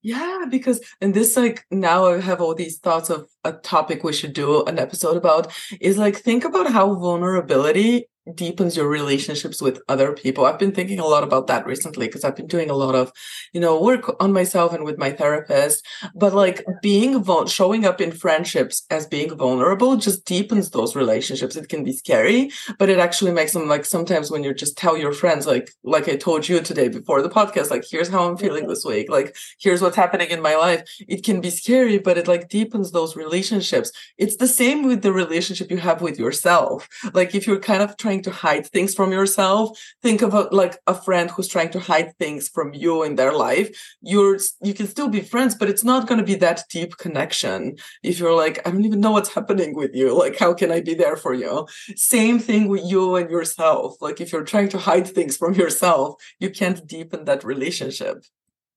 yeah, 0.05 0.45
because 0.47 0.79
and 1.01 1.15
this 1.15 1.35
like 1.35 1.65
now 1.71 2.05
I 2.05 2.21
have 2.21 2.39
all 2.39 2.53
these 2.53 2.77
thoughts 2.77 3.09
of 3.09 3.27
a 3.43 3.53
topic 3.53 4.03
we 4.03 4.13
should 4.13 4.33
do 4.33 4.63
an 4.65 4.77
episode 4.77 5.17
about 5.17 5.51
is 5.81 5.97
like 5.97 6.15
think 6.15 6.45
about 6.45 6.71
how 6.71 6.93
vulnerability 6.93 8.07
deepens 8.33 8.75
your 8.75 8.87
relationships 8.87 9.61
with 9.61 9.81
other 9.87 10.13
people. 10.13 10.45
I've 10.45 10.59
been 10.59 10.71
thinking 10.71 10.99
a 10.99 11.05
lot 11.05 11.23
about 11.23 11.47
that 11.47 11.65
recently 11.65 12.07
because 12.07 12.23
I've 12.23 12.35
been 12.35 12.47
doing 12.47 12.69
a 12.69 12.75
lot 12.75 12.95
of, 12.95 13.11
you 13.53 13.61
know, 13.61 13.79
work 13.79 14.15
on 14.19 14.33
myself 14.33 14.73
and 14.73 14.83
with 14.83 14.97
my 14.97 15.11
therapist. 15.11 15.85
But 16.15 16.33
like 16.33 16.65
being 16.81 17.23
vul- 17.23 17.45
showing 17.45 17.85
up 17.85 18.01
in 18.01 18.11
friendships 18.11 18.83
as 18.89 19.05
being 19.05 19.35
vulnerable 19.35 19.95
just 19.97 20.25
deepens 20.25 20.71
those 20.71 20.95
relationships. 20.95 21.55
It 21.55 21.69
can 21.69 21.83
be 21.83 21.93
scary, 21.93 22.51
but 22.79 22.89
it 22.89 22.97
actually 22.97 23.31
makes 23.31 23.53
them 23.53 23.67
like 23.67 23.85
sometimes 23.85 24.31
when 24.31 24.43
you 24.43 24.53
just 24.53 24.77
tell 24.77 24.97
your 24.97 25.13
friends, 25.13 25.45
like 25.45 25.71
like 25.83 26.09
I 26.09 26.15
told 26.15 26.49
you 26.49 26.61
today 26.61 26.87
before 26.87 27.21
the 27.21 27.29
podcast, 27.29 27.69
like 27.69 27.85
here's 27.89 28.09
how 28.09 28.27
I'm 28.27 28.37
feeling 28.37 28.67
this 28.67 28.83
week, 28.83 29.09
like 29.09 29.35
here's 29.59 29.81
what's 29.81 29.95
happening 29.95 30.29
in 30.29 30.41
my 30.41 30.55
life. 30.55 30.83
It 31.07 31.23
can 31.23 31.41
be 31.41 31.49
scary, 31.49 31.99
but 31.99 32.17
it 32.17 32.27
like 32.27 32.49
deepens 32.49 32.91
those 32.91 33.15
relationships. 33.15 33.91
It's 34.17 34.37
the 34.37 34.47
same 34.47 34.83
with 34.83 35.01
the 35.03 35.13
relationship 35.13 35.69
you 35.69 35.77
have 35.77 36.01
with 36.01 36.17
yourself. 36.17 36.87
Like 37.13 37.35
if 37.35 37.45
you're 37.45 37.59
kind 37.59 37.83
of 37.83 37.97
trying 37.97 38.14
to 38.23 38.31
hide 38.31 38.67
things 38.67 38.93
from 38.93 39.11
yourself. 39.11 39.79
Think 40.01 40.21
of 40.21 40.33
a, 40.33 40.41
like 40.51 40.79
a 40.87 40.93
friend 40.93 41.29
who's 41.29 41.47
trying 41.47 41.69
to 41.71 41.79
hide 41.79 42.17
things 42.17 42.49
from 42.49 42.73
you 42.73 43.03
in 43.03 43.15
their 43.15 43.33
life. 43.33 43.95
You're 44.01 44.39
you 44.61 44.73
can 44.73 44.87
still 44.87 45.09
be 45.09 45.21
friends 45.21 45.55
but 45.55 45.69
it's 45.69 45.83
not 45.83 46.07
going 46.07 46.19
to 46.19 46.25
be 46.25 46.35
that 46.35 46.63
deep 46.69 46.97
connection. 46.97 47.77
If 48.03 48.19
you're 48.19 48.35
like 48.35 48.65
i 48.65 48.71
don't 48.71 48.85
even 48.85 48.99
know 48.99 49.11
what's 49.11 49.33
happening 49.33 49.75
with 49.75 49.93
you. 49.93 50.17
Like 50.17 50.37
how 50.37 50.53
can 50.53 50.71
i 50.71 50.81
be 50.81 50.93
there 50.93 51.17
for 51.17 51.33
you? 51.33 51.67
Same 51.95 52.39
thing 52.39 52.67
with 52.67 52.83
you 52.85 53.15
and 53.15 53.29
yourself. 53.29 54.01
Like 54.01 54.21
if 54.21 54.31
you're 54.31 54.43
trying 54.43 54.69
to 54.69 54.77
hide 54.77 55.07
things 55.07 55.37
from 55.37 55.53
yourself 55.53 56.21
you 56.39 56.49
can't 56.49 56.85
deepen 56.87 57.25
that 57.25 57.43
relationship. 57.43 58.23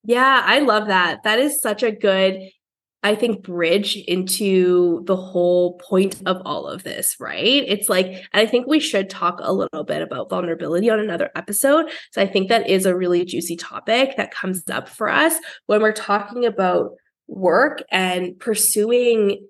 Yeah, 0.05 0.43
I 0.45 0.61
love 0.61 0.87
that. 0.87 1.25
That 1.25 1.39
is 1.39 1.61
such 1.61 1.83
a 1.83 1.91
good 1.91 2.41
I 3.05 3.15
think, 3.15 3.43
bridge 3.43 3.97
into 4.09 5.05
the 5.05 5.15
whole 5.15 5.79
point 5.79 6.21
of 6.27 6.43
all 6.45 6.67
of 6.67 6.83
this, 6.83 7.17
right? 7.21 7.65
It's 7.67 7.89
like, 7.89 8.25
I 8.33 8.45
think 8.45 8.67
we 8.67 8.81
should 8.81 9.09
talk 9.09 9.39
a 9.41 9.53
little 9.53 9.85
bit 9.85 10.03
about 10.03 10.29
vulnerability 10.29 10.91
on 10.91 10.99
another 10.99 11.31
episode. 11.37 11.91
So 12.11 12.21
I 12.21 12.27
think 12.27 12.49
that 12.49 12.69
is 12.69 12.87
a 12.87 12.97
really 12.97 13.25
juicy 13.25 13.57
topic 13.57 14.17
that 14.17 14.33
comes 14.33 14.69
up 14.69 14.89
for 14.89 15.09
us 15.09 15.35
when 15.67 15.81
we're 15.81 15.93
talking 15.93 16.45
about 16.45 16.93
work 17.29 17.85
and 17.93 18.37
pursuing 18.41 19.47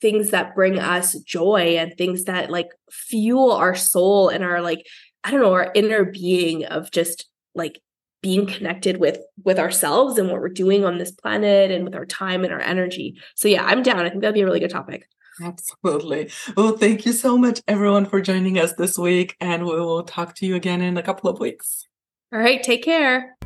things 0.00 0.30
that 0.30 0.54
bring 0.54 0.78
us 0.78 1.14
joy 1.20 1.76
and 1.78 1.96
things 1.96 2.24
that 2.24 2.50
like 2.50 2.68
fuel 2.90 3.52
our 3.52 3.76
soul 3.76 4.28
and 4.28 4.42
our 4.42 4.60
like, 4.60 4.84
I 5.22 5.30
don't 5.30 5.40
know, 5.40 5.52
our 5.52 5.70
inner 5.74 6.04
being 6.04 6.64
of 6.64 6.90
just 6.90 7.26
like 7.54 7.80
being 8.26 8.44
connected 8.44 8.96
with 8.96 9.20
with 9.44 9.56
ourselves 9.56 10.18
and 10.18 10.28
what 10.28 10.40
we're 10.40 10.48
doing 10.48 10.84
on 10.84 10.98
this 10.98 11.12
planet 11.12 11.70
and 11.70 11.84
with 11.84 11.94
our 11.94 12.04
time 12.04 12.42
and 12.42 12.52
our 12.52 12.60
energy. 12.60 13.16
So 13.36 13.46
yeah, 13.46 13.64
I'm 13.64 13.84
down. 13.84 14.00
I 14.00 14.08
think 14.08 14.20
that'd 14.20 14.34
be 14.34 14.40
a 14.40 14.44
really 14.44 14.58
good 14.58 14.70
topic. 14.70 15.08
Absolutely. 15.40 16.30
Well, 16.56 16.76
thank 16.76 17.06
you 17.06 17.12
so 17.12 17.38
much, 17.38 17.62
everyone, 17.68 18.04
for 18.04 18.20
joining 18.20 18.58
us 18.58 18.72
this 18.72 18.98
week. 18.98 19.36
And 19.40 19.64
we 19.64 19.78
will 19.78 20.02
talk 20.02 20.34
to 20.36 20.46
you 20.46 20.56
again 20.56 20.80
in 20.80 20.96
a 20.96 21.04
couple 21.04 21.30
of 21.30 21.38
weeks. 21.38 21.86
All 22.32 22.40
right. 22.40 22.60
Take 22.60 22.82
care. 22.82 23.36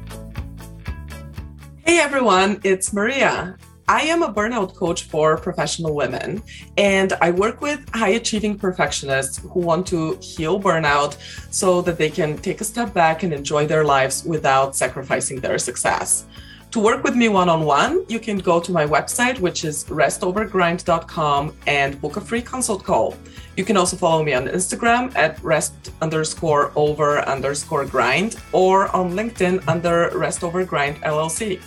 Hey, 1.84 1.98
everyone. 1.98 2.60
It's 2.64 2.94
Maria. 2.94 3.58
I 3.90 4.02
am 4.02 4.22
a 4.22 4.32
burnout 4.32 4.76
coach 4.76 5.02
for 5.02 5.36
professional 5.36 5.96
women, 5.96 6.44
and 6.76 7.12
I 7.20 7.32
work 7.32 7.60
with 7.60 7.80
high 7.92 8.10
achieving 8.10 8.56
perfectionists 8.56 9.38
who 9.38 9.58
want 9.58 9.84
to 9.88 10.16
heal 10.22 10.60
burnout 10.60 11.16
so 11.50 11.82
that 11.82 11.98
they 11.98 12.08
can 12.08 12.38
take 12.38 12.60
a 12.60 12.64
step 12.64 12.94
back 12.94 13.24
and 13.24 13.32
enjoy 13.32 13.66
their 13.66 13.84
lives 13.84 14.22
without 14.22 14.76
sacrificing 14.76 15.40
their 15.40 15.58
success. 15.58 16.24
To 16.70 16.78
work 16.78 17.02
with 17.02 17.16
me 17.16 17.28
one 17.28 17.48
on 17.48 17.64
one, 17.64 18.04
you 18.08 18.20
can 18.20 18.38
go 18.38 18.60
to 18.60 18.70
my 18.70 18.86
website, 18.86 19.40
which 19.40 19.64
is 19.64 19.82
restovergrind.com, 19.86 21.56
and 21.66 22.00
book 22.00 22.16
a 22.16 22.20
free 22.20 22.42
consult 22.42 22.84
call. 22.84 23.16
You 23.56 23.64
can 23.64 23.76
also 23.76 23.96
follow 23.96 24.22
me 24.22 24.34
on 24.34 24.46
Instagram 24.46 25.12
at 25.16 25.42
rest 25.42 25.74
underscore 26.00 26.70
over 26.76 27.28
underscore 27.28 27.86
grind 27.86 28.36
or 28.52 28.86
on 28.94 29.14
LinkedIn 29.14 29.66
under 29.66 30.16
Rest 30.16 30.44
Over 30.44 30.64
Grind 30.64 31.02
LLC. 31.02 31.60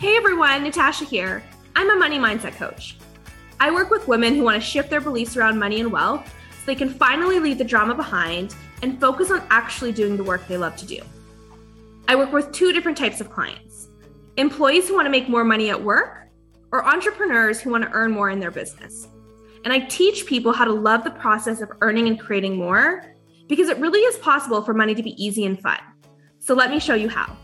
Hey 0.00 0.16
everyone, 0.16 0.62
Natasha 0.62 1.04
here. 1.04 1.42
I'm 1.76 1.90
a 1.90 1.94
money 1.94 2.18
mindset 2.18 2.54
coach. 2.54 2.96
I 3.60 3.70
work 3.70 3.90
with 3.90 4.08
women 4.08 4.34
who 4.34 4.44
want 4.44 4.54
to 4.54 4.66
shift 4.66 4.88
their 4.88 5.02
beliefs 5.02 5.36
around 5.36 5.58
money 5.58 5.78
and 5.78 5.92
wealth 5.92 6.26
so 6.26 6.64
they 6.64 6.74
can 6.74 6.88
finally 6.88 7.38
leave 7.38 7.58
the 7.58 7.64
drama 7.64 7.94
behind 7.94 8.54
and 8.80 8.98
focus 8.98 9.30
on 9.30 9.46
actually 9.50 9.92
doing 9.92 10.16
the 10.16 10.24
work 10.24 10.48
they 10.48 10.56
love 10.56 10.74
to 10.76 10.86
do. 10.86 11.02
I 12.08 12.16
work 12.16 12.32
with 12.32 12.50
two 12.50 12.72
different 12.72 12.96
types 12.96 13.20
of 13.20 13.30
clients 13.30 13.90
employees 14.38 14.88
who 14.88 14.94
want 14.94 15.04
to 15.04 15.10
make 15.10 15.28
more 15.28 15.44
money 15.44 15.68
at 15.68 15.84
work, 15.84 16.28
or 16.72 16.82
entrepreneurs 16.86 17.60
who 17.60 17.68
want 17.68 17.84
to 17.84 17.90
earn 17.90 18.10
more 18.10 18.30
in 18.30 18.40
their 18.40 18.50
business. 18.50 19.06
And 19.64 19.70
I 19.70 19.80
teach 19.80 20.24
people 20.24 20.54
how 20.54 20.64
to 20.64 20.72
love 20.72 21.04
the 21.04 21.10
process 21.10 21.60
of 21.60 21.70
earning 21.82 22.08
and 22.08 22.18
creating 22.18 22.56
more 22.56 23.04
because 23.50 23.68
it 23.68 23.76
really 23.76 24.00
is 24.00 24.16
possible 24.16 24.62
for 24.62 24.72
money 24.72 24.94
to 24.94 25.02
be 25.02 25.22
easy 25.22 25.44
and 25.44 25.60
fun. 25.60 25.78
So 26.38 26.54
let 26.54 26.70
me 26.70 26.80
show 26.80 26.94
you 26.94 27.10
how. 27.10 27.36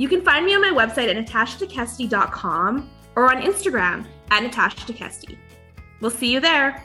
You 0.00 0.08
can 0.08 0.22
find 0.22 0.46
me 0.46 0.54
on 0.54 0.62
my 0.62 0.70
website 0.70 1.14
at 1.14 1.26
natashatekeste.com 1.26 2.90
or 3.16 3.30
on 3.30 3.42
Instagram 3.42 4.06
at 4.30 4.42
Natasha 4.42 5.36
We'll 6.00 6.10
see 6.10 6.32
you 6.32 6.40
there. 6.40 6.82